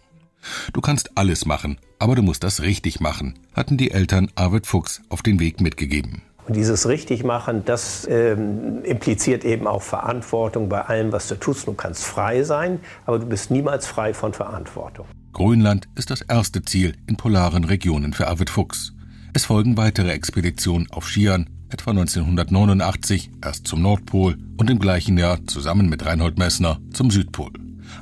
[0.73, 5.03] Du kannst alles machen, aber du musst das richtig machen, hatten die Eltern Arvid Fuchs
[5.09, 6.23] auf den Weg mitgegeben.
[6.47, 11.67] Und dieses Richtigmachen, das ähm, impliziert eben auch Verantwortung bei allem, was du tust.
[11.67, 15.07] Du kannst frei sein, aber du bist niemals frei von Verantwortung.
[15.33, 18.93] Grönland ist das erste Ziel in polaren Regionen für Arvid Fuchs.
[19.35, 25.45] Es folgen weitere Expeditionen auf Skiern, etwa 1989 erst zum Nordpol und im gleichen Jahr
[25.47, 27.51] zusammen mit Reinhold Messner zum Südpol.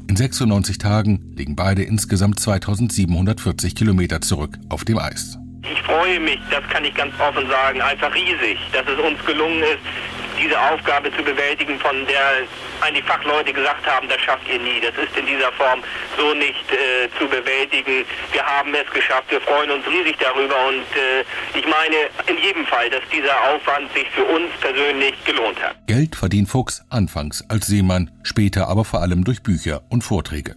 [0.07, 5.38] In 96 Tagen liegen beide insgesamt 2740 Kilometer zurück auf dem Eis.
[5.62, 9.61] Ich freue mich, das kann ich ganz offen sagen, einfach riesig, dass es uns gelungen
[9.62, 9.81] ist,
[10.38, 12.47] diese Aufgabe zu bewältigen, von der
[12.81, 14.81] eigentlich Fachleute gesagt haben, das schafft ihr nie.
[14.81, 15.83] Das ist in dieser Form
[16.16, 18.05] so nicht äh, zu bewältigen.
[18.33, 19.31] Wir haben es geschafft.
[19.31, 21.25] Wir freuen uns riesig darüber und äh,
[21.59, 25.77] ich meine in jedem Fall, dass dieser Aufwand sich für uns persönlich gelohnt hat.
[25.87, 30.57] Geld verdient Fuchs anfangs als Seemann, später aber vor allem durch Bücher und Vorträge.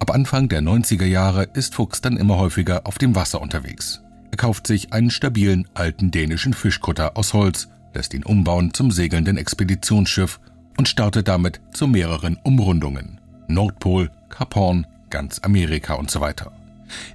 [0.00, 4.02] Ab Anfang der 90er Jahre ist Fuchs dann immer häufiger auf dem Wasser unterwegs.
[4.30, 9.36] Er kauft sich einen stabilen alten dänischen Fischkutter aus Holz, lässt ihn umbauen zum segelnden
[9.36, 10.40] Expeditionsschiff
[10.76, 13.20] und startet damit zu mehreren Umrundungen.
[13.48, 16.52] Nordpol, Kap Horn, ganz Amerika und so weiter.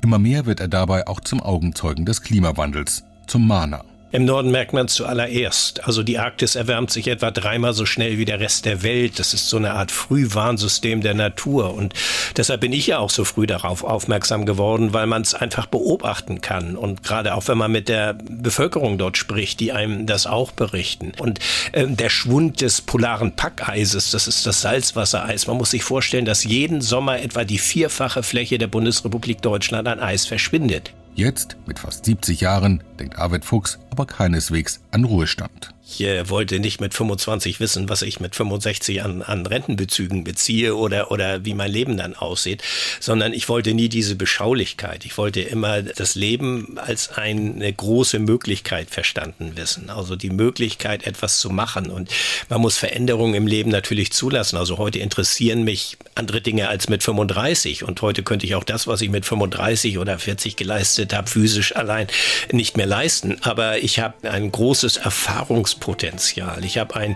[0.01, 3.85] Immer mehr wird er dabei auch zum Augenzeugen des Klimawandels, zum Mahner.
[4.13, 5.85] Im Norden merkt man es zuallererst.
[5.87, 9.17] Also die Arktis erwärmt sich etwa dreimal so schnell wie der Rest der Welt.
[9.17, 11.73] Das ist so eine Art Frühwarnsystem der Natur.
[11.73, 11.95] Und
[12.37, 16.41] deshalb bin ich ja auch so früh darauf aufmerksam geworden, weil man es einfach beobachten
[16.41, 16.77] kann.
[16.77, 21.13] Und gerade auch wenn man mit der Bevölkerung dort spricht, die einem das auch berichten.
[21.17, 21.39] Und
[21.71, 25.47] äh, der Schwund des polaren Packeises, das ist das Salzwassereis.
[25.47, 29.99] Man muss sich vorstellen, dass jeden Sommer etwa die vierfache Fläche der Bundesrepublik Deutschland an
[29.99, 30.93] Eis verschwindet.
[31.15, 35.73] Jetzt, mit fast 70 Jahren, denkt Arvid Fuchs aber keineswegs an Ruhestand.
[35.85, 40.75] Ich äh, wollte nicht mit 25 wissen, was ich mit 65 an, an Rentenbezügen beziehe
[40.75, 42.63] oder, oder wie mein Leben dann aussieht,
[42.99, 45.05] sondern ich wollte nie diese Beschaulichkeit.
[45.05, 49.89] Ich wollte immer das Leben als eine große Möglichkeit verstanden wissen.
[49.89, 51.91] Also die Möglichkeit, etwas zu machen.
[51.91, 52.09] Und
[52.49, 54.57] man muss Veränderungen im Leben natürlich zulassen.
[54.57, 57.83] Also heute interessieren mich andere Dinge als mit 35.
[57.83, 61.75] Und heute könnte ich auch das, was ich mit 35 oder 40 geleistet habe, physisch
[61.75, 62.07] allein
[62.51, 63.37] nicht mehr leisten.
[63.41, 66.63] Aber ich habe ein großes Erfahrungs Potenzial.
[66.63, 67.15] Ich habe ein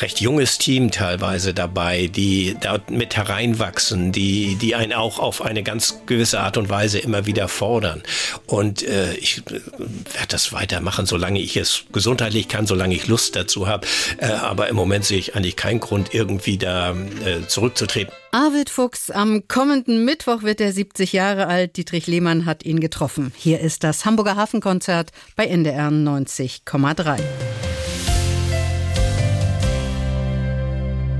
[0.00, 5.64] recht junges Team teilweise dabei, die dort mit hereinwachsen, die, die einen auch auf eine
[5.64, 8.02] ganz gewisse Art und Weise immer wieder fordern.
[8.46, 13.34] Und äh, ich äh, werde das weitermachen, solange ich es gesundheitlich kann, solange ich Lust
[13.34, 13.86] dazu habe.
[14.18, 18.21] Äh, aber im Moment sehe ich eigentlich keinen Grund, irgendwie da äh, zurückzutreten.
[18.34, 21.76] Arvid Fuchs, am kommenden Mittwoch wird er 70 Jahre alt.
[21.76, 23.30] Dietrich Lehmann hat ihn getroffen.
[23.36, 27.20] Hier ist das Hamburger Hafenkonzert bei NDR 90,3.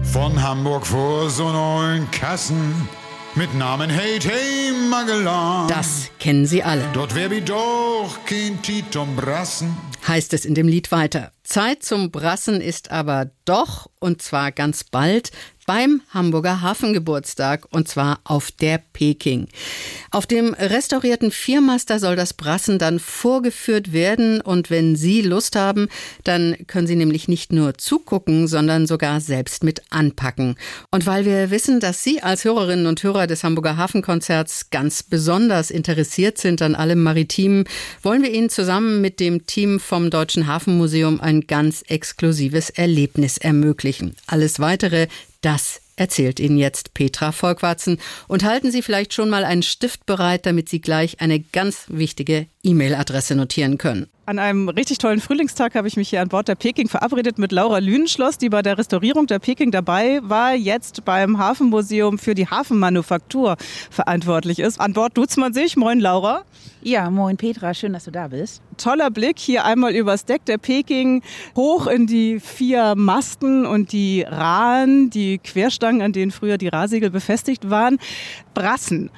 [0.04, 2.88] Von Hamburg vor so neun Kassen
[3.34, 5.68] mit Namen Hey Hey Magellan.
[5.68, 6.82] Das kennen Sie alle.
[6.94, 9.76] Dort wär wie doch kein Titum Brassen.
[10.08, 11.30] Heißt es in dem Lied weiter.
[11.44, 15.30] Zeit zum Brassen ist aber doch, und zwar ganz bald,
[15.66, 19.48] beim Hamburger Hafengeburtstag und zwar auf der Peking.
[20.10, 25.88] Auf dem restaurierten Viermaster soll das Brassen dann vorgeführt werden und wenn Sie Lust haben,
[26.24, 30.56] dann können Sie nämlich nicht nur zugucken, sondern sogar selbst mit anpacken.
[30.90, 35.70] Und weil wir wissen, dass Sie als Hörerinnen und Hörer des Hamburger Hafenkonzerts ganz besonders
[35.70, 37.64] interessiert sind an allem Maritimen,
[38.02, 44.16] wollen wir Ihnen zusammen mit dem Team vom Deutschen Hafenmuseum ein ganz exklusives Erlebnis ermöglichen.
[44.26, 45.08] Alles weitere
[45.42, 47.98] das erzählt Ihnen jetzt Petra Volkwarzen.
[48.28, 52.46] Und halten Sie vielleicht schon mal einen Stift bereit, damit Sie gleich eine ganz wichtige
[52.64, 54.06] E-Mail-Adresse notieren können.
[54.24, 57.50] An einem richtig tollen Frühlingstag habe ich mich hier an Bord der Peking verabredet mit
[57.50, 62.46] Laura Lünenschloss, die bei der Restaurierung der Peking dabei war, jetzt beim Hafenmuseum für die
[62.46, 63.56] Hafenmanufaktur
[63.90, 64.80] verantwortlich ist.
[64.80, 65.76] An Bord duzt man sich.
[65.76, 66.44] Moin Laura.
[66.82, 68.62] Ja, moin Petra, schön, dass du da bist.
[68.76, 71.22] Toller Blick hier einmal übers Deck der Peking,
[71.56, 77.10] hoch in die vier Masten und die Rahen, die Querstangen, an denen früher die Rahsegel
[77.10, 77.98] befestigt waren.
[78.54, 79.10] Brassen.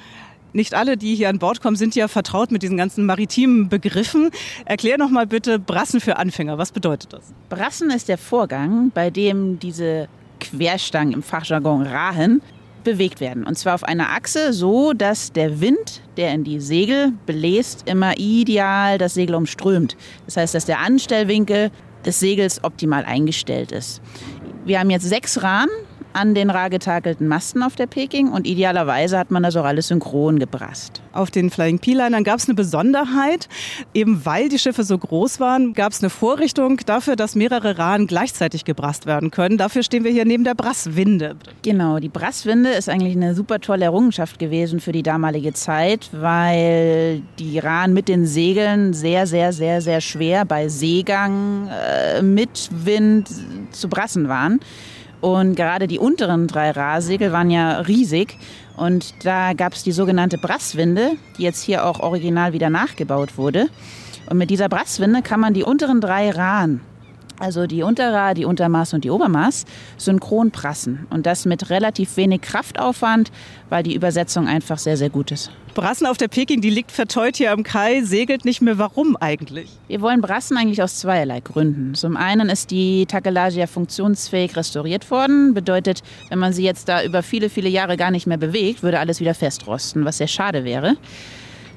[0.55, 4.29] Nicht alle, die hier an Bord kommen, sind ja vertraut mit diesen ganzen maritimen Begriffen.
[4.63, 6.57] Erklär noch mal bitte Brassen für Anfänger.
[6.57, 7.33] Was bedeutet das?
[7.49, 10.07] Brassen ist der Vorgang, bei dem diese
[10.39, 12.41] Querstangen im Fachjargon Rahen
[12.85, 13.45] bewegt werden.
[13.45, 18.17] Und zwar auf einer Achse, so dass der Wind, der in die Segel bläst, immer
[18.17, 19.97] ideal das Segel umströmt.
[20.25, 21.69] Das heißt, dass der Anstellwinkel
[22.05, 24.01] des Segels optimal eingestellt ist.
[24.63, 25.71] Wir haben jetzt sechs Rahmen
[26.15, 29.89] an den rar getakelten Masten auf der Peking und idealerweise hat man das auch alles
[29.89, 31.01] synchron gebrasst.
[31.11, 33.49] Auf den Flying P-Linern gab es eine Besonderheit.
[33.93, 38.07] Eben weil die Schiffe so groß waren, gab es eine Vorrichtung dafür, dass mehrere Rahen
[38.07, 39.57] gleichzeitig gebrasst werden können.
[39.57, 41.35] Dafür stehen wir hier neben der Brasswinde.
[41.63, 47.21] Genau, die Brasswinde ist eigentlich eine super tolle Errungenschaft gewesen für die damalige Zeit, weil
[47.39, 53.29] die Rahen mit den Segeln sehr, sehr, sehr, sehr schwer bei Seegang äh, mit Wind
[53.71, 54.61] zu brassen waren.
[55.25, 58.37] Und gerade die unteren drei Rahsegel waren ja riesig.
[58.77, 63.65] Und da gab es die sogenannte Brasswinde, die jetzt hier auch original wieder nachgebaut wurde.
[64.29, 66.81] Und mit dieser Brasswinde kann man die unteren drei Rahen
[67.39, 69.65] also die Unterra, die Untermaß und die Obermaß,
[69.97, 71.07] synchron prassen.
[71.09, 73.31] Und das mit relativ wenig Kraftaufwand,
[73.69, 75.51] weil die Übersetzung einfach sehr, sehr gut ist.
[75.73, 78.77] Brassen auf der Peking, die liegt verteut hier am Kai, segelt nicht mehr.
[78.77, 79.69] Warum eigentlich?
[79.89, 81.95] Wir wollen Brassen eigentlich aus zweierlei Gründen.
[81.95, 85.53] Zum einen ist die Takelage ja funktionsfähig restauriert worden.
[85.53, 88.99] Bedeutet, wenn man sie jetzt da über viele, viele Jahre gar nicht mehr bewegt, würde
[88.99, 90.95] alles wieder festrosten, was sehr schade wäre.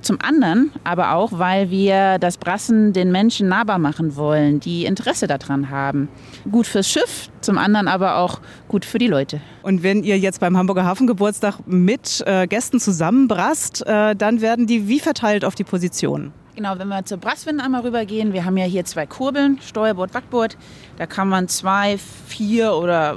[0.02, 5.26] Zum anderen aber auch, weil wir das Brassen den Menschen nahbar machen wollen, die Interesse
[5.26, 6.08] daran haben.
[6.50, 9.40] Gut fürs Schiff, zum anderen aber auch gut für die Leute.
[9.62, 14.88] Und wenn ihr jetzt beim Hamburger Hafengeburtstag mit äh, Gästen zusammenbrasst, äh, dann werden die
[14.88, 16.33] wie verteilt auf die Positionen?
[16.59, 20.57] Genau, wenn wir zur Brasswind einmal rübergehen, wir haben ja hier zwei Kurbeln, Steuerbord, Backbord.
[20.96, 23.16] Da kann man zwei, vier oder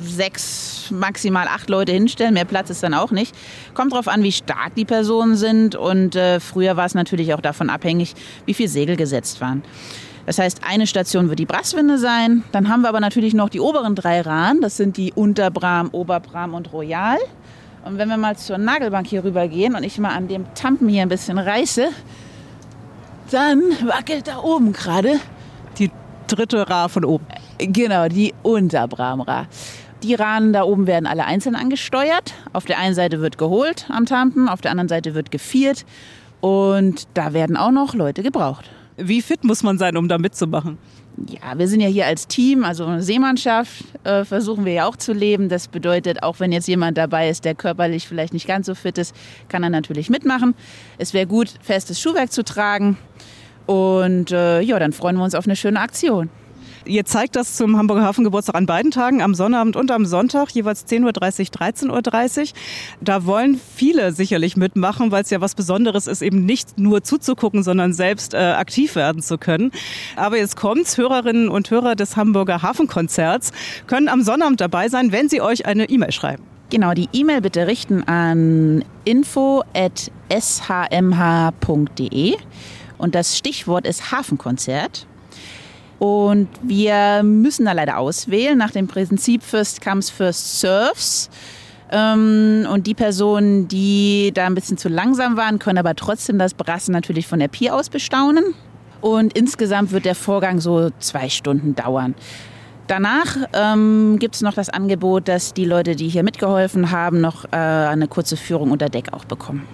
[0.00, 2.32] sechs, maximal acht Leute hinstellen.
[2.32, 3.34] Mehr Platz ist dann auch nicht.
[3.74, 5.76] Kommt darauf an, wie stark die Personen sind.
[5.76, 8.14] Und äh, früher war es natürlich auch davon abhängig,
[8.46, 9.62] wie viel Segel gesetzt waren.
[10.28, 12.44] Das heißt, eine Station wird die Brasswinde sein.
[12.52, 14.60] Dann haben wir aber natürlich noch die oberen drei Rahn.
[14.60, 17.16] Das sind die Unterbram, Oberbram und Royal.
[17.86, 20.86] Und wenn wir mal zur Nagelbank hier rüber gehen und ich mal an dem Tampen
[20.90, 21.88] hier ein bisschen reiße,
[23.30, 25.18] dann wackelt da oben gerade
[25.78, 25.90] die
[26.26, 27.24] dritte Ra von oben.
[27.56, 29.46] Genau, die Unterbramra.
[30.02, 32.34] Die Rahnen da oben werden alle einzeln angesteuert.
[32.52, 35.86] Auf der einen Seite wird geholt am Tampen, auf der anderen Seite wird gefiert.
[36.42, 38.68] Und da werden auch noch Leute gebraucht.
[39.00, 40.76] Wie fit muss man sein, um da mitzumachen?
[41.26, 44.96] Ja, wir sind ja hier als Team, also eine Seemannschaft, äh, versuchen wir ja auch
[44.96, 45.48] zu leben.
[45.48, 48.98] Das bedeutet, auch wenn jetzt jemand dabei ist, der körperlich vielleicht nicht ganz so fit
[48.98, 49.14] ist,
[49.48, 50.54] kann er natürlich mitmachen.
[50.98, 52.96] Es wäre gut, festes Schuhwerk zu tragen.
[53.66, 56.30] Und äh, ja, dann freuen wir uns auf eine schöne Aktion.
[56.88, 60.86] Ihr zeigt das zum Hamburger Hafengeburtstag an beiden Tagen, am Sonnabend und am Sonntag, jeweils
[60.86, 62.46] 10.30 Uhr, 13.30 Uhr.
[63.02, 67.62] Da wollen viele sicherlich mitmachen, weil es ja was Besonderes ist, eben nicht nur zuzugucken,
[67.62, 69.70] sondern selbst äh, aktiv werden zu können.
[70.16, 73.52] Aber jetzt kommt's, Hörerinnen und Hörer des Hamburger Hafenkonzerts
[73.86, 76.42] können am Sonnabend dabei sein, wenn sie euch eine E-Mail schreiben.
[76.70, 79.66] Genau, die E-Mail bitte richten an info.shmh.de
[82.98, 85.07] und das Stichwort ist Hafenkonzert.
[85.98, 91.28] Und wir müssen da leider auswählen nach dem Prinzip First Comes, First Serves.
[91.90, 96.54] Ähm, und die Personen, die da ein bisschen zu langsam waren, können aber trotzdem das
[96.54, 98.54] Brassen natürlich von der Pier aus bestaunen.
[99.00, 102.14] Und insgesamt wird der Vorgang so zwei Stunden dauern.
[102.88, 107.44] Danach ähm, gibt es noch das Angebot, dass die Leute, die hier mitgeholfen haben, noch
[107.46, 109.64] äh, eine kurze Führung unter Deck auch bekommen.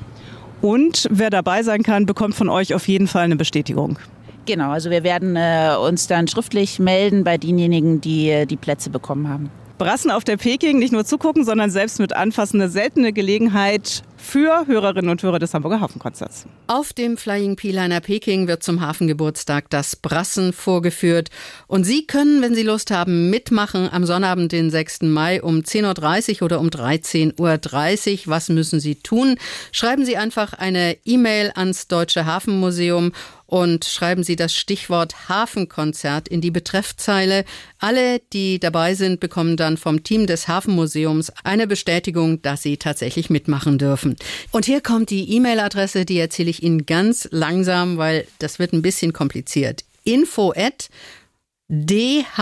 [0.60, 3.98] Und wer dabei sein kann, bekommt von euch auf jeden Fall eine Bestätigung.
[4.46, 8.90] Genau, also wir werden äh, uns dann schriftlich melden bei denjenigen, die äh, die Plätze
[8.90, 9.50] bekommen haben.
[9.78, 14.66] Brassen auf der Peking, nicht nur zugucken, sondern selbst mit anfassen, eine seltene Gelegenheit für
[14.66, 16.46] Hörerinnen und Hörer des Hamburger Hafenkonzerts.
[16.68, 21.28] Auf dem Flying P-Liner Peking wird zum Hafengeburtstag das Brassen vorgeführt.
[21.66, 25.02] Und Sie können, wenn Sie Lust haben, mitmachen am Sonnabend, den 6.
[25.02, 28.18] Mai um 10.30 Uhr oder um 13.30 Uhr.
[28.26, 29.36] Was müssen Sie tun?
[29.72, 33.12] Schreiben Sie einfach eine E-Mail ans Deutsche Hafenmuseum
[33.54, 37.44] und schreiben Sie das Stichwort Hafenkonzert in die Betreffzeile.
[37.78, 43.30] Alle, die dabei sind, bekommen dann vom Team des Hafenmuseums eine Bestätigung, dass sie tatsächlich
[43.30, 44.16] mitmachen dürfen.
[44.50, 48.82] Und hier kommt die E-Mail-Adresse, die erzähle ich Ihnen ganz langsam, weil das wird ein
[48.82, 49.84] bisschen kompliziert.
[50.02, 50.88] Info at
[51.68, 52.32] dham.shmh.de.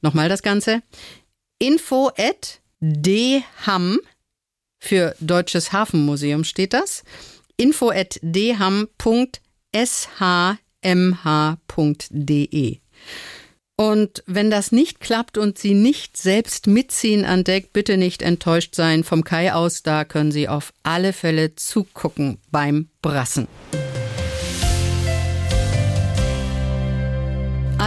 [0.00, 0.80] Nochmal das Ganze.
[1.58, 3.98] Info at dham
[4.78, 7.02] für Deutsches Hafenmuseum steht das.
[7.56, 8.88] info at dham.shmh.de.
[13.80, 18.74] Und wenn das nicht klappt und Sie nicht selbst mitziehen an Deck, bitte nicht enttäuscht
[18.74, 19.04] sein.
[19.04, 23.46] Vom Kai aus, da können Sie auf alle Fälle zugucken beim Brassen.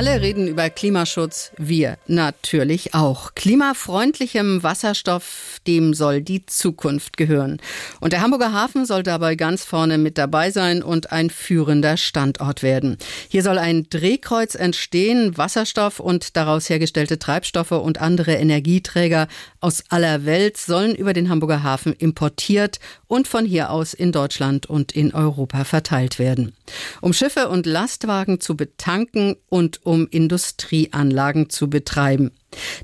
[0.02, 3.36] Alle reden über Klimaschutz, wir natürlich auch.
[3.36, 7.62] Klimafreundlichem Wasserstoff, dem soll die Zukunft gehören.
[8.00, 12.64] Und der Hamburger Hafen soll dabei ganz vorne mit dabei sein und ein führender Standort
[12.64, 12.98] werden.
[13.30, 15.38] Hier soll ein Drehkreuz entstehen.
[15.38, 19.28] Wasserstoff und daraus hergestellte Treibstoffe und andere Energieträger
[19.62, 24.66] aus aller Welt sollen über den Hamburger Hafen importiert und von hier aus in Deutschland
[24.66, 26.54] und in Europa verteilt werden.
[27.00, 32.32] Um Schiffe und Lastwagen zu betanken und um Industrieanlagen zu betreiben.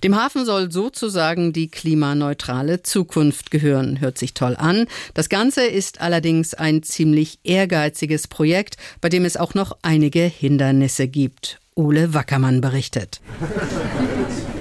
[0.04, 4.00] Dem Hafen soll sozusagen die klimaneutrale Zukunft gehören.
[4.00, 4.86] Hört sich toll an.
[5.14, 11.08] Das Ganze ist allerdings ein ziemlich ehrgeiziges Projekt, bei dem es auch noch einige Hindernisse
[11.08, 11.60] gibt.
[11.76, 13.20] Ole Wackermann berichtet.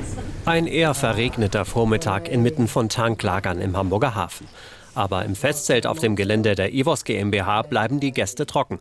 [0.46, 4.46] Ein eher verregneter Vormittag inmitten von Tanklagern im Hamburger Hafen.
[4.94, 8.78] Aber im Festzelt auf dem Gelände der EVOS GmbH bleiben die Gäste trocken.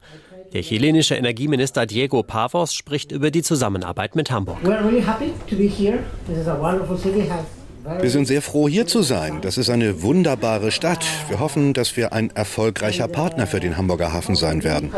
[0.53, 4.59] Der chilenische Energieminister Diego Pavos spricht über die Zusammenarbeit mit Hamburg.
[7.99, 9.41] Wir sind sehr froh, hier zu sein.
[9.41, 11.03] Das ist eine wunderbare Stadt.
[11.29, 14.91] Wir hoffen, dass wir ein erfolgreicher Partner für den Hamburger Hafen sein werden.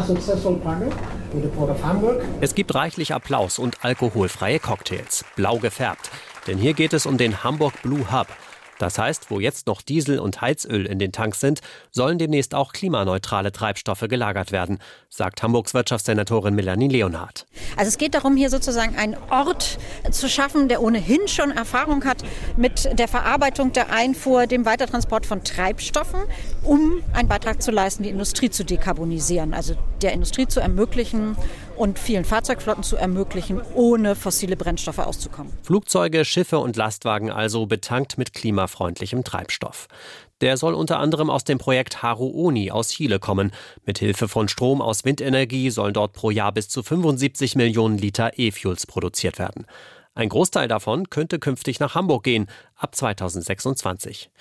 [2.41, 6.12] Es gibt reichlich Applaus und alkoholfreie Cocktails, blau gefärbt.
[6.47, 8.27] Denn hier geht es um den Hamburg Blue Hub.
[8.79, 12.73] Das heißt, wo jetzt noch Diesel und Heizöl in den Tanks sind, sollen demnächst auch
[12.73, 14.79] klimaneutrale Treibstoffe gelagert werden,
[15.10, 17.45] sagt Hamburgs Wirtschaftssenatorin Melanie Leonhardt.
[17.75, 19.79] Also es geht darum, hier sozusagen einen Ort
[20.12, 22.23] zu schaffen, der ohnehin schon Erfahrung hat
[22.55, 26.21] mit der Verarbeitung, der Einfuhr, dem Weitertransport von Treibstoffen,
[26.63, 31.36] um einen Beitrag zu leisten, die Industrie zu dekarbonisieren, also der Industrie zu ermöglichen,
[31.78, 35.54] und vielen Fahrzeugflotten zu ermöglichen, ohne fossile Brennstoffe auszukommen.
[35.63, 39.88] Flugzeuge, Schiffe und Lastwagen also betankt mit klimafreundlichem Treibstoff.
[40.42, 43.52] Der soll unter anderem aus dem Projekt Haru Oni aus Chile kommen.
[43.86, 48.38] Mit Hilfe von Strom aus Windenergie sollen dort pro Jahr bis zu 75 Millionen Liter
[48.38, 49.66] E-Fuels produziert werden.
[50.13, 54.32] Ein Großteil davon könnte künftig nach Hamburg gehen, ab 2026.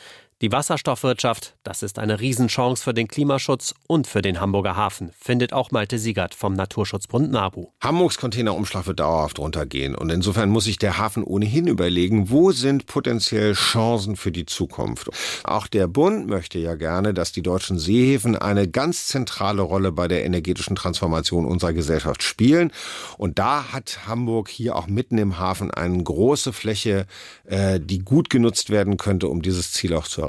[0.42, 5.55] Die Wasserstoffwirtschaft, das ist eine Riesenchance für den Klimaschutz und für den Hamburger Hafen, findet
[5.55, 7.68] auch Malte Siegert vom Naturschutzbund NABU.
[7.81, 12.85] Hamburgs Containerumschlag wird dauerhaft runtergehen und insofern muss sich der Hafen ohnehin überlegen, wo sind
[12.85, 15.09] potenziell Chancen für die Zukunft.
[15.42, 20.07] Auch der Bund möchte ja gerne, dass die deutschen Seehäfen eine ganz zentrale Rolle bei
[20.07, 22.72] der energetischen Transformation unserer Gesellschaft spielen
[23.16, 27.07] und da hat Hamburg hier auch mitten im Hafen eine große Fläche,
[27.46, 30.25] äh, die gut genutzt werden könnte, um dieses Ziel auch zu erreichen.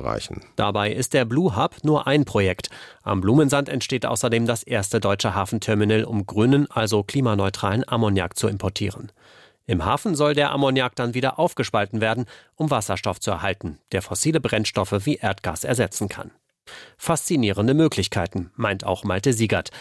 [0.55, 2.69] Dabei ist der Blue Hub nur ein Projekt.
[3.03, 9.11] Am Blumensand entsteht außerdem das erste deutsche Hafenterminal, um grünen, also klimaneutralen Ammoniak zu importieren.
[9.65, 14.39] Im Hafen soll der Ammoniak dann wieder aufgespalten werden, um Wasserstoff zu erhalten, der fossile
[14.39, 16.31] Brennstoffe wie Erdgas ersetzen kann.
[16.97, 19.71] Faszinierende Möglichkeiten, meint auch Malte Siegert.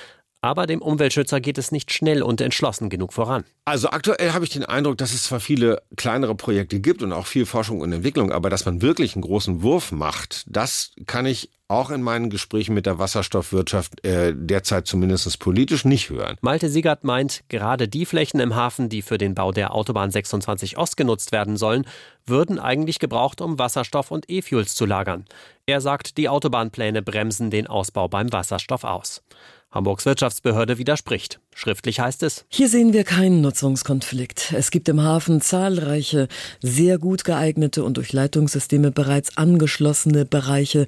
[0.47, 3.43] Aber dem Umweltschützer geht es nicht schnell und entschlossen genug voran.
[3.65, 7.27] Also aktuell habe ich den Eindruck, dass es zwar viele kleinere Projekte gibt und auch
[7.27, 11.51] viel Forschung und Entwicklung, aber dass man wirklich einen großen Wurf macht, das kann ich
[11.67, 16.37] auch in meinen Gesprächen mit der Wasserstoffwirtschaft äh, derzeit zumindest politisch nicht hören.
[16.41, 20.79] Malte Siegert meint, gerade die Flächen im Hafen, die für den Bau der Autobahn 26
[20.79, 21.85] Ost genutzt werden sollen,
[22.25, 25.25] würden eigentlich gebraucht, um Wasserstoff und E-Fuels zu lagern.
[25.67, 29.23] Er sagt, die Autobahnpläne bremsen den Ausbau beim Wasserstoff aus.
[29.77, 31.39] Hamburgs Wirtschaftsbehörde widerspricht.
[31.55, 32.47] Schriftlich heißt es.
[32.49, 34.55] Hier sehen wir keinen Nutzungskonflikt.
[34.57, 36.29] Es gibt im Hafen zahlreiche,
[36.63, 40.87] sehr gut geeignete und durch Leitungssysteme bereits angeschlossene Bereiche,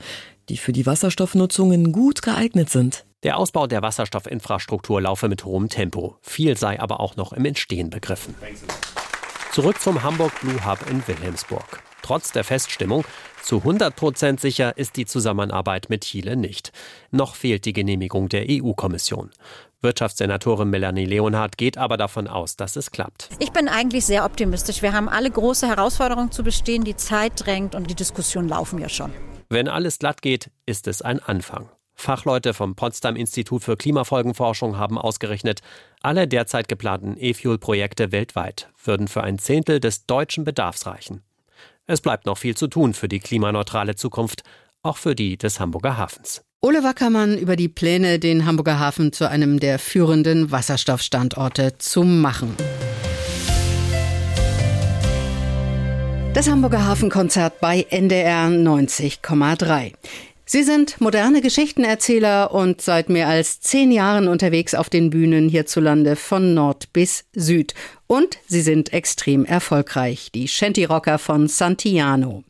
[0.48, 3.04] die für die Wasserstoffnutzungen gut geeignet sind.
[3.24, 6.16] Der Ausbau der Wasserstoffinfrastruktur laufe mit hohem Tempo.
[6.22, 8.34] Viel sei aber auch noch im Entstehen begriffen.
[9.52, 11.82] Zurück zum Hamburg Blue Hub in Wilhelmsburg.
[12.02, 13.04] Trotz der Feststimmung,
[13.42, 16.72] zu 100 Prozent sicher ist die Zusammenarbeit mit Chile nicht.
[17.10, 19.30] Noch fehlt die Genehmigung der EU-Kommission.
[19.80, 23.30] Wirtschaftssenatorin Melanie Leonhardt geht aber davon aus, dass es klappt.
[23.38, 24.82] Ich bin eigentlich sehr optimistisch.
[24.82, 28.88] Wir haben alle große Herausforderungen zu bestehen, die Zeit drängt und die Diskussionen laufen ja
[28.88, 29.12] schon.
[29.48, 31.70] Wenn alles glatt geht, ist es ein Anfang.
[31.94, 35.62] Fachleute vom Potsdam Institut für Klimafolgenforschung haben ausgerechnet,
[36.00, 41.22] alle derzeit geplanten E-Fuel-Projekte weltweit würden für ein Zehntel des deutschen Bedarfs reichen.
[41.90, 44.42] Es bleibt noch viel zu tun für die klimaneutrale Zukunft,
[44.82, 46.42] auch für die des Hamburger Hafens.
[46.60, 52.54] Ole Wackermann über die Pläne, den Hamburger Hafen zu einem der führenden Wasserstoffstandorte zu machen.
[56.34, 59.94] Das Hamburger Hafenkonzert bei NDR 90,3.
[60.44, 66.16] Sie sind moderne Geschichtenerzähler und seit mehr als zehn Jahren unterwegs auf den Bühnen hierzulande
[66.16, 67.74] von Nord bis Süd
[68.08, 72.42] und sie sind extrem erfolgreich, die Shanty-Rocker von Santiano.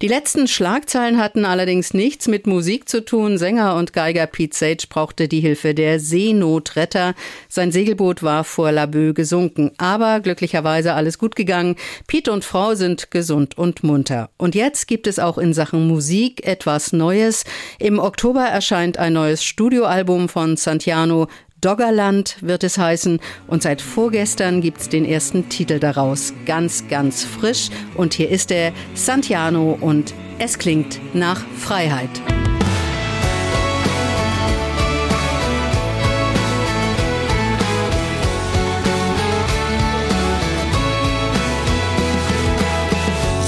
[0.00, 3.36] Die letzten Schlagzeilen hatten allerdings nichts mit Musik zu tun.
[3.36, 7.14] Sänger und Geiger Pete Sage brauchte die Hilfe der Seenotretter.
[7.48, 9.72] Sein Segelboot war vor Laboe gesunken.
[9.76, 11.76] Aber glücklicherweise alles gut gegangen.
[12.06, 14.30] Pete und Frau sind gesund und munter.
[14.38, 17.44] Und jetzt gibt es auch in Sachen Musik etwas Neues.
[17.78, 21.28] Im Oktober erscheint ein neues Studioalbum von Santiano.
[21.60, 26.32] Doggerland wird es heißen und seit vorgestern gibt's den ersten Titel daraus.
[26.46, 32.08] Ganz, ganz frisch und hier ist er, Santiano und es klingt nach Freiheit.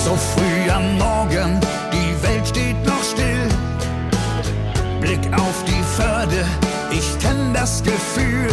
[0.04, 1.60] So früh am Morgen,
[1.92, 3.48] die Welt steht noch still.
[5.00, 6.44] Blick auf die Förde,
[7.62, 8.50] das Gefühl.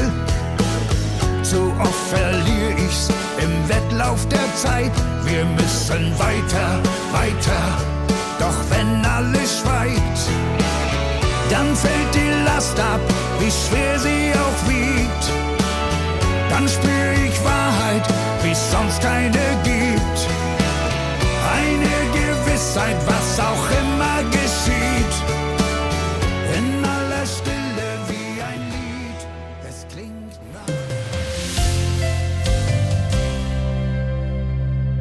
[1.42, 3.10] Zu oft verliere ich's
[3.42, 4.92] im Wettlauf der Zeit.
[5.26, 6.70] Wir müssen weiter,
[7.12, 7.64] weiter.
[8.38, 10.20] Doch wenn alles schweigt,
[11.50, 13.02] dann fällt die Last ab,
[13.40, 15.26] wie schwer sie auch wiegt.
[16.52, 18.06] Dann spür ich Wahrheit,
[18.44, 20.20] wie sonst keine gibt.
[21.58, 23.79] Eine Gewissheit, was auch immer.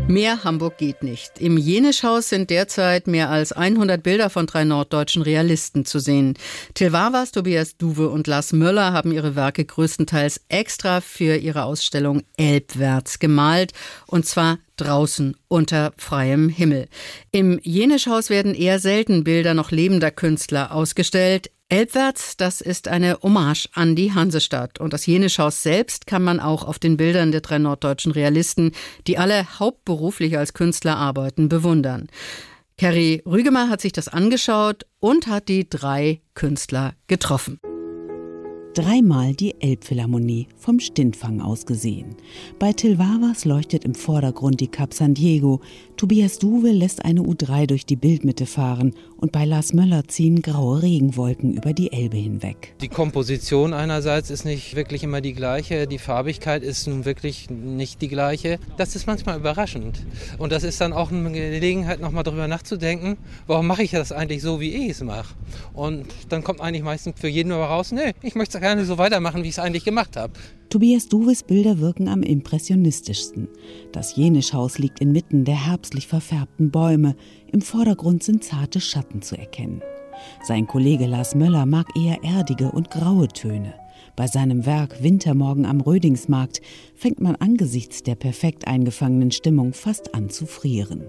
[0.08, 1.38] Mehr Hamburg geht nicht.
[1.38, 6.32] Im Jenischhaus sind derzeit mehr als 100 Bilder von drei norddeutschen Realisten zu sehen.
[6.72, 12.22] Till Wawers, Tobias Duwe und Lars Möller haben ihre Werke größtenteils extra für ihre Ausstellung
[12.38, 13.74] Elbwärts gemalt.
[14.06, 16.88] Und zwar draußen unter freiem Himmel.
[17.30, 21.50] Im Jenischhaus werden eher selten Bilder noch lebender Künstler ausgestellt.
[21.70, 24.80] Elbwärts, das ist eine Hommage an die Hansestadt.
[24.80, 28.72] Und das Jenischhaus selbst kann man auch auf den Bildern der drei norddeutschen Realisten,
[29.06, 32.08] die alle hauptberuflich als Künstler arbeiten, bewundern.
[32.78, 37.60] Kerry Rügemer hat sich das angeschaut und hat die drei Künstler getroffen
[38.78, 42.14] dreimal die Elbphilharmonie vom Stintfang aus gesehen.
[42.60, 45.60] Bei Till Wawers leuchtet im Vordergrund die Cap San Diego,
[45.98, 50.80] Tobias Duwe lässt eine U3 durch die Bildmitte fahren und bei Lars Möller ziehen graue
[50.80, 52.76] Regenwolken über die Elbe hinweg.
[52.80, 58.00] Die Komposition einerseits ist nicht wirklich immer die gleiche, die Farbigkeit ist nun wirklich nicht
[58.00, 58.60] die gleiche.
[58.76, 60.06] Das ist manchmal überraschend
[60.38, 63.16] und das ist dann auch eine Gelegenheit, nochmal darüber nachzudenken,
[63.48, 65.34] warum mache ich das eigentlich so, wie ich es mache.
[65.72, 68.98] Und dann kommt eigentlich meistens für jeden nur raus, nee, ich möchte es gerne so
[68.98, 70.34] weitermachen, wie ich es eigentlich gemacht habe.
[70.70, 73.48] Tobias Duves Bilder wirken am impressionistischsten.
[73.90, 77.16] Das Jenischhaus liegt inmitten der herbstlich verfärbten Bäume.
[77.50, 79.80] Im Vordergrund sind zarte Schatten zu erkennen.
[80.42, 83.72] Sein Kollege Lars Möller mag eher erdige und graue Töne.
[84.14, 86.60] Bei seinem Werk Wintermorgen am Rödingsmarkt
[86.94, 91.04] fängt man angesichts der perfekt eingefangenen Stimmung fast an zu frieren.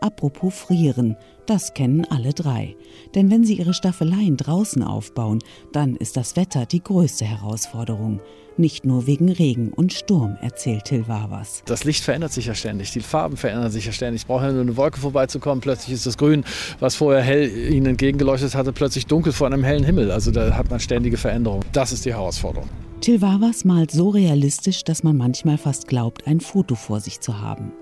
[0.00, 2.76] Apropos frieren, das kennen alle drei.
[3.14, 5.40] Denn wenn sie ihre Staffeleien draußen aufbauen,
[5.72, 8.20] dann ist das Wetter die größte Herausforderung.
[8.56, 11.62] Nicht nur wegen Regen und Sturm, erzählt Till Wawers.
[11.66, 14.22] Das Licht verändert sich ja ständig, die Farben verändern sich ja ständig.
[14.22, 16.44] Ich brauche ja nur eine Wolke vorbeizukommen, plötzlich ist das Grün,
[16.78, 20.10] was vorher hell ihnen entgegengeleuchtet hatte, plötzlich dunkel vor einem hellen Himmel.
[20.10, 21.64] Also da hat man ständige Veränderungen.
[21.72, 22.68] Das ist die Herausforderung.
[23.00, 27.40] Till Wawers malt so realistisch, dass man manchmal fast glaubt, ein Foto vor sich zu
[27.40, 27.72] haben.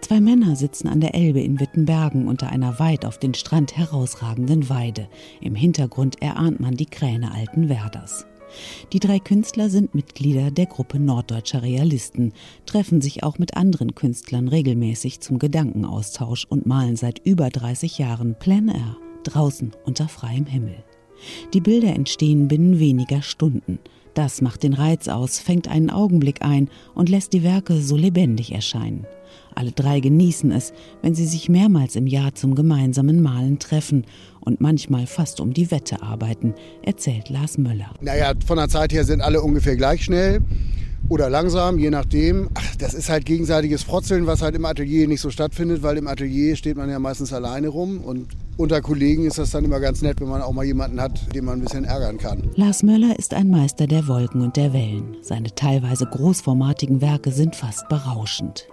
[0.00, 4.68] Zwei Männer sitzen an der Elbe in Wittenbergen unter einer weit auf den Strand herausragenden
[4.68, 5.08] Weide.
[5.40, 8.27] Im Hintergrund erahnt man die Kräne alten Werders.
[8.92, 12.32] Die drei Künstler sind Mitglieder der Gruppe Norddeutscher Realisten,
[12.66, 18.36] treffen sich auch mit anderen Künstlern regelmäßig zum Gedankenaustausch und malen seit über 30 Jahren
[18.38, 20.84] Plein Air, draußen unter freiem Himmel.
[21.52, 23.78] Die Bilder entstehen binnen weniger Stunden.
[24.14, 28.52] Das macht den Reiz aus, fängt einen Augenblick ein und lässt die Werke so lebendig
[28.52, 29.06] erscheinen.
[29.54, 30.72] Alle drei genießen es,
[31.02, 34.04] wenn sie sich mehrmals im Jahr zum gemeinsamen Malen treffen
[34.48, 37.90] und manchmal fast um die Wette arbeiten, erzählt Lars Möller.
[38.00, 40.40] Naja, von der Zeit her sind alle ungefähr gleich schnell
[41.10, 42.48] oder langsam, je nachdem.
[42.54, 46.08] Ach, das ist halt gegenseitiges Frotzeln, was halt im Atelier nicht so stattfindet, weil im
[46.08, 50.00] Atelier steht man ja meistens alleine rum und unter Kollegen ist das dann immer ganz
[50.00, 52.50] nett, wenn man auch mal jemanden hat, den man ein bisschen ärgern kann.
[52.56, 55.16] Lars Möller ist ein Meister der Wolken und der Wellen.
[55.20, 58.66] Seine teilweise großformatigen Werke sind fast berauschend.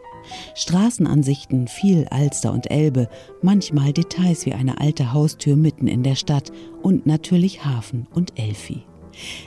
[0.55, 3.09] Straßenansichten, viel Alster und Elbe,
[3.41, 6.51] manchmal Details wie eine alte Haustür mitten in der Stadt
[6.82, 8.84] und natürlich Hafen und Elfi.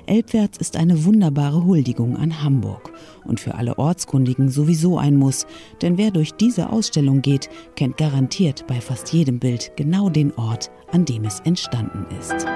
[0.06, 2.92] Elbwärts ist eine wunderbare Huldigung an Hamburg
[3.24, 5.46] und für alle Ortskundigen sowieso ein Muss,
[5.82, 10.70] denn wer durch diese Ausstellung geht, kennt garantiert bei fast jedem Bild genau den Ort,
[10.92, 12.46] an dem es entstanden ist.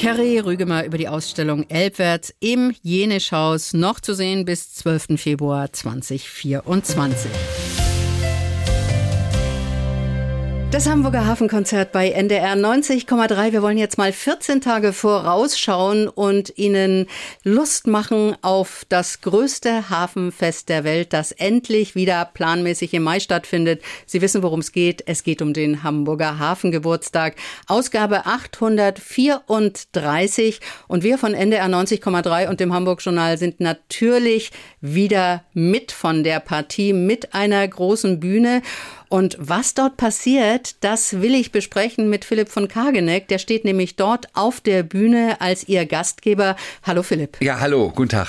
[0.00, 5.20] Kerry Rügemer über die Ausstellung Elbwärts im Jenischhaus noch zu sehen bis 12.
[5.20, 7.30] Februar 2024.
[10.70, 13.50] Das Hamburger Hafenkonzert bei NDR 90,3.
[13.50, 17.08] Wir wollen jetzt mal 14 Tage vorausschauen und Ihnen
[17.42, 23.82] Lust machen auf das größte Hafenfest der Welt, das endlich wieder planmäßig im Mai stattfindet.
[24.06, 25.02] Sie wissen, worum es geht.
[25.06, 27.34] Es geht um den Hamburger Hafengeburtstag.
[27.66, 30.60] Ausgabe 834.
[30.86, 36.38] Und wir von NDR 90,3 und dem Hamburg Journal sind natürlich wieder mit von der
[36.38, 38.62] Partie, mit einer großen Bühne.
[39.12, 43.26] Und was dort passiert, das will ich besprechen mit Philipp von Kageneck.
[43.26, 46.54] Der steht nämlich dort auf der Bühne als Ihr Gastgeber.
[46.84, 47.36] Hallo Philipp.
[47.40, 48.28] Ja, hallo, guten Tag.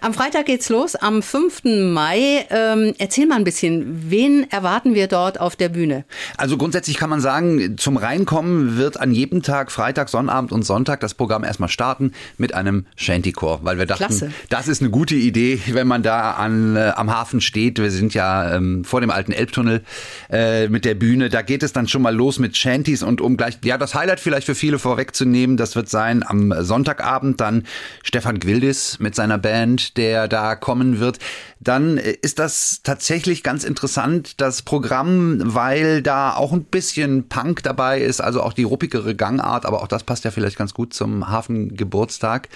[0.00, 1.64] Am Freitag geht's los, am 5.
[1.64, 2.46] Mai.
[2.50, 6.04] Ähm, erzähl mal ein bisschen, wen erwarten wir dort auf der Bühne?
[6.36, 11.00] Also grundsätzlich kann man sagen, zum Reinkommen wird an jedem Tag, Freitag, Sonnabend und Sonntag,
[11.00, 14.30] das Programm erstmal starten mit einem Shantychor, weil wir dachten, Klasse.
[14.48, 17.80] das ist eine gute Idee, wenn man da an, äh, am Hafen steht.
[17.80, 19.82] Wir sind ja ähm, vor dem alten Elbtunnel
[20.30, 21.28] äh, mit der Bühne.
[21.28, 24.20] Da geht es dann schon mal los mit Shanties und um gleich, ja, das Highlight
[24.20, 27.64] vielleicht für viele vorwegzunehmen, das wird sein am Sonntagabend dann
[28.02, 31.18] Stefan Gwildis mit seiner Band, der da kommen wird.
[31.58, 38.00] Dann ist das tatsächlich ganz interessant, das Programm, weil da auch ein bisschen Punk dabei
[38.00, 41.28] ist, also auch die ruppigere Gangart, aber auch das passt ja vielleicht ganz gut zum
[41.28, 42.48] Hafengeburtstag.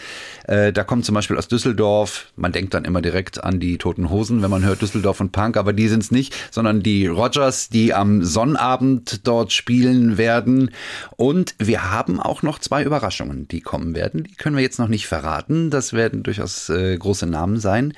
[0.44, 4.10] Äh, da kommt zum Beispiel aus Düsseldorf, man denkt dann immer direkt an die Toten
[4.10, 7.63] Hosen, wenn man hört Düsseldorf und Punk, aber die sind es nicht, sondern die Rogers,
[7.68, 10.70] die am Sonnabend dort spielen werden.
[11.16, 14.24] Und wir haben auch noch zwei Überraschungen, die kommen werden.
[14.24, 15.70] Die können wir jetzt noch nicht verraten.
[15.70, 17.94] Das werden durchaus äh, große Namen sein.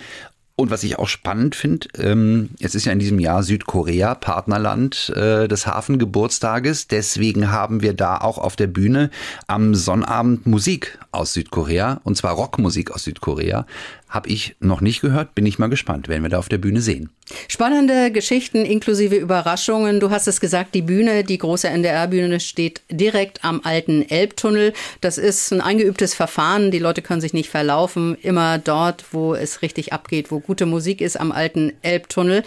[0.59, 5.12] Und was ich auch spannend finde, ähm, es ist ja in diesem Jahr Südkorea Partnerland
[5.14, 6.89] äh, des Hafengeburtstages.
[6.89, 9.11] Deswegen haben wir da auch auf der Bühne
[9.49, 13.67] am Sonnabend Musik aus Südkorea, und zwar Rockmusik aus Südkorea.
[14.09, 16.81] Habe ich noch nicht gehört, bin ich mal gespannt, werden wir da auf der Bühne
[16.81, 17.11] sehen.
[17.49, 19.99] Spannende Geschichten inklusive Überraschungen.
[19.99, 24.75] Du hast es gesagt, die Bühne, die große NDR-Bühne steht direkt am alten Elbtunnel.
[25.01, 26.71] Das ist ein eingeübtes Verfahren.
[26.71, 28.17] Die Leute können sich nicht verlaufen.
[28.23, 32.45] Immer dort, wo es richtig abgeht, wo gute Musik ist, am alten Elbtunnel.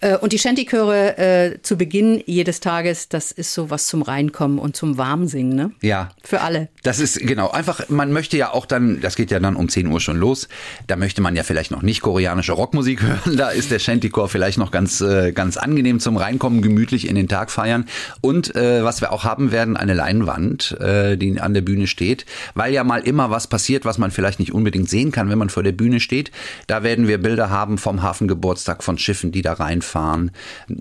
[0.00, 4.60] Äh, und die Shanty-Chöre äh, zu Beginn jedes Tages, das ist so was zum Reinkommen
[4.60, 5.72] und zum Warmsingen, ne?
[5.82, 6.10] Ja.
[6.22, 6.68] Für alle.
[6.84, 7.50] Das ist genau.
[7.50, 10.48] Einfach, man möchte ja auch dann, das geht ja dann um 10 Uhr schon los.
[10.86, 13.36] Da möchte man ja vielleicht noch nicht koreanische Rockmusik hören.
[13.36, 17.26] Da ist der Shantycore vielleicht noch ganz, äh, ganz angenehm zum Reinkommen, gemütlich in den
[17.26, 17.86] Tag feiern.
[18.20, 22.26] Und äh, was wir auch haben werden, eine Leinwand, äh, die an der Bühne steht,
[22.54, 25.48] weil ja mal immer was passiert, was man vielleicht nicht unbedingt sehen kann, wenn man
[25.48, 26.30] vor der Bühne steht.
[26.68, 30.30] Da werden wir Bilder haben vom Hafengeburtstag, von Schiffen, die da reinfahren,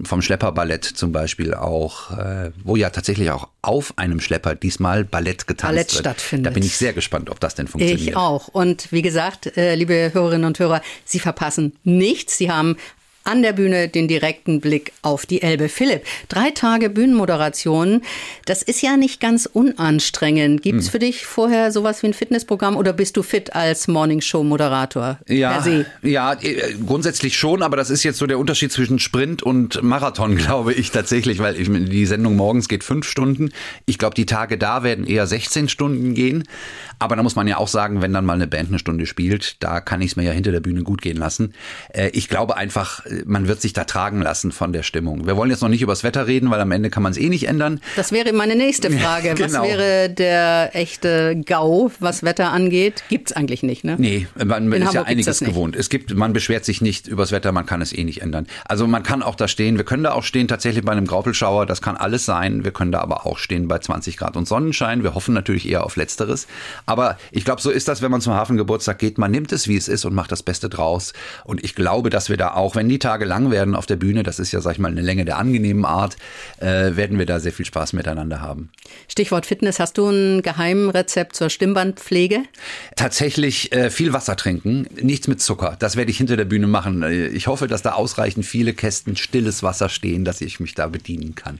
[0.03, 5.47] vom Schlepperballett zum Beispiel auch, äh, wo ja tatsächlich auch auf einem Schlepper diesmal Ballett
[5.47, 5.99] getanzt Ballett wird.
[5.99, 6.45] stattfindet.
[6.47, 8.09] Da bin ich sehr gespannt, ob das denn funktioniert.
[8.09, 8.49] Ich auch.
[8.49, 12.37] Und wie gesagt, äh, liebe Hörerinnen und Hörer, Sie verpassen nichts.
[12.37, 12.77] Sie haben
[13.23, 15.69] an der Bühne den direkten Blick auf die Elbe.
[15.69, 18.01] Philipp, drei Tage Bühnenmoderation,
[18.45, 20.61] das ist ja nicht ganz unanstrengend.
[20.61, 20.91] Gibt es hm.
[20.91, 25.57] für dich vorher sowas wie ein Fitnessprogramm oder bist du fit als Morningshow-Moderator ja?
[26.01, 30.35] Ja, äh, grundsätzlich schon, aber das ist jetzt so der Unterschied zwischen Sprint und Marathon,
[30.37, 33.51] glaube ich tatsächlich, weil ich, die Sendung morgens geht fünf Stunden.
[33.85, 36.43] Ich glaube, die Tage da werden eher 16 Stunden gehen.
[36.99, 39.63] Aber da muss man ja auch sagen, wenn dann mal eine Band eine Stunde spielt,
[39.63, 41.53] da kann ich es mir ja hinter der Bühne gut gehen lassen.
[41.93, 45.25] Äh, ich glaube einfach, man wird sich da tragen lassen von der Stimmung.
[45.25, 47.17] Wir wollen jetzt noch nicht über das Wetter reden, weil am Ende kann man es
[47.17, 47.81] eh nicht ändern.
[47.95, 49.33] Das wäre meine nächste Frage.
[49.35, 49.61] genau.
[49.61, 53.03] Was wäre der echte GAU, was Wetter angeht?
[53.09, 53.95] Gibt es eigentlich nicht, ne?
[53.97, 55.75] Nee, man In ist Hamburg ja einiges gewohnt.
[55.75, 58.47] Es gibt, man beschwert sich nicht über das Wetter, man kann es eh nicht ändern.
[58.65, 61.65] Also man kann auch da stehen, wir können da auch stehen tatsächlich bei einem Graupelschauer,
[61.65, 62.63] das kann alles sein.
[62.63, 65.03] Wir können da aber auch stehen bei 20 Grad und Sonnenschein.
[65.03, 66.47] Wir hoffen natürlich eher auf Letzteres.
[66.85, 69.17] Aber ich glaube, so ist das, wenn man zum Hafengeburtstag geht.
[69.17, 71.13] Man nimmt es, wie es ist und macht das Beste draus.
[71.43, 74.23] Und ich glaube, dass wir da auch, wenn die Tage lang werden auf der Bühne,
[74.23, 76.17] das ist ja, sag ich mal, eine Länge der angenehmen Art,
[76.59, 78.69] äh, werden wir da sehr viel Spaß miteinander haben.
[79.07, 79.79] Stichwort Fitness.
[79.79, 82.43] Hast du ein Geheimrezept zur Stimmbandpflege?
[82.95, 85.75] Tatsächlich äh, viel Wasser trinken, nichts mit Zucker.
[85.79, 87.03] Das werde ich hinter der Bühne machen.
[87.33, 91.35] Ich hoffe, dass da ausreichend viele Kästen stilles Wasser stehen, dass ich mich da bedienen
[91.35, 91.59] kann.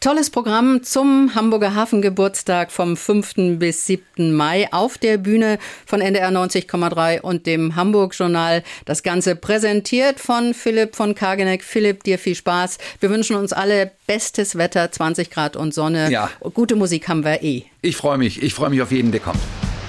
[0.00, 3.58] Tolles Programm zum Hamburger Hafengeburtstag vom 5.
[3.58, 4.34] bis 7.
[4.34, 8.62] Mai auf der Bühne von NDR 90,3 und dem Hamburg Journal.
[8.84, 11.62] Das Ganze präsentiert von Philipp von Kageneck.
[11.62, 12.78] Philipp, dir viel Spaß.
[13.00, 16.10] Wir wünschen uns alle bestes Wetter, 20 Grad und Sonne.
[16.10, 16.30] Ja.
[16.54, 17.64] Gute Musik haben wir eh.
[17.82, 18.42] Ich freue mich.
[18.42, 19.40] Ich freue mich auf jeden, der kommt.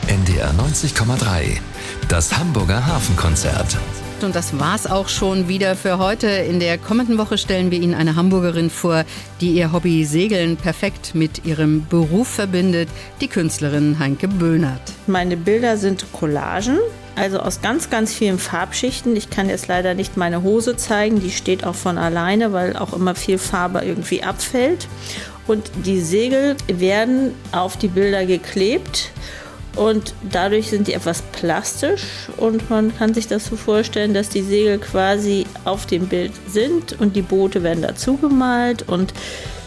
[0.07, 1.59] NDR 90,3.
[2.09, 3.77] Das Hamburger Hafenkonzert
[4.21, 6.27] und das war's auch schon wieder für heute.
[6.27, 9.05] In der kommenden Woche stellen wir Ihnen eine Hamburgerin vor,
[9.39, 12.89] die ihr Hobby Segeln perfekt mit ihrem Beruf verbindet,
[13.21, 14.81] die Künstlerin Heinke Böhnert.
[15.07, 16.79] Meine Bilder sind Collagen,
[17.15, 19.15] also aus ganz, ganz vielen Farbschichten.
[19.15, 22.91] Ich kann jetzt leider nicht meine Hose zeigen, die steht auch von alleine, weil auch
[22.91, 24.87] immer viel Farbe irgendwie abfällt.
[25.47, 29.11] Und die Segel werden auf die Bilder geklebt
[29.75, 32.03] und dadurch sind die etwas plastisch
[32.37, 36.99] und man kann sich das so vorstellen, dass die Segel quasi auf dem Bild sind
[36.99, 39.13] und die Boote werden dazu gemalt und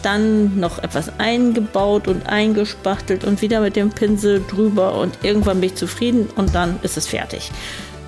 [0.03, 5.69] dann noch etwas eingebaut und eingespachtelt und wieder mit dem Pinsel drüber und irgendwann bin
[5.69, 7.51] ich zufrieden und dann ist es fertig.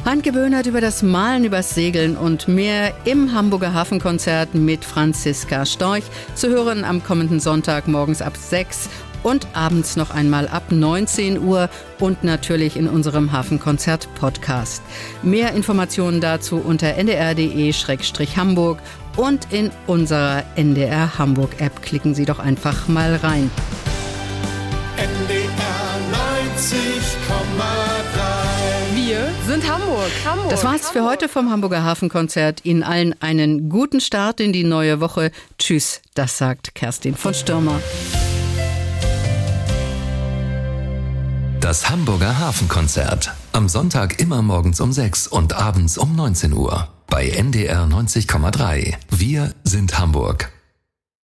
[0.06, 6.48] Handgewöhnert über das Malen, übers Segeln und mehr im Hamburger Hafenkonzert mit Franziska Storch zu
[6.48, 8.90] hören am kommenden Sonntag morgens ab 6
[9.24, 14.82] und abends noch einmal ab 19 Uhr und natürlich in unserem Hafenkonzert-Podcast.
[15.24, 18.80] Mehr Informationen dazu unter ndr.de-hamburg
[19.18, 21.82] und in unserer NDR Hamburg-App.
[21.82, 23.52] Klicken Sie doch einfach mal rein.
[24.98, 25.50] NDR
[26.56, 30.10] 90,3 Wir sind Hamburg.
[30.26, 30.50] Hamburg.
[30.50, 32.66] Das war's für heute vom Hamburger Hafenkonzert.
[32.66, 35.32] Ihnen allen einen guten Start in die neue Woche.
[35.58, 37.80] Tschüss, das sagt Kerstin von Stürmer.
[41.60, 43.34] Das Hamburger Hafenkonzert.
[43.52, 46.88] Am Sonntag immer morgens um 6 und abends um 19 Uhr.
[47.08, 48.96] Bei NDR 90,3.
[49.10, 50.54] Wir sind Hamburg.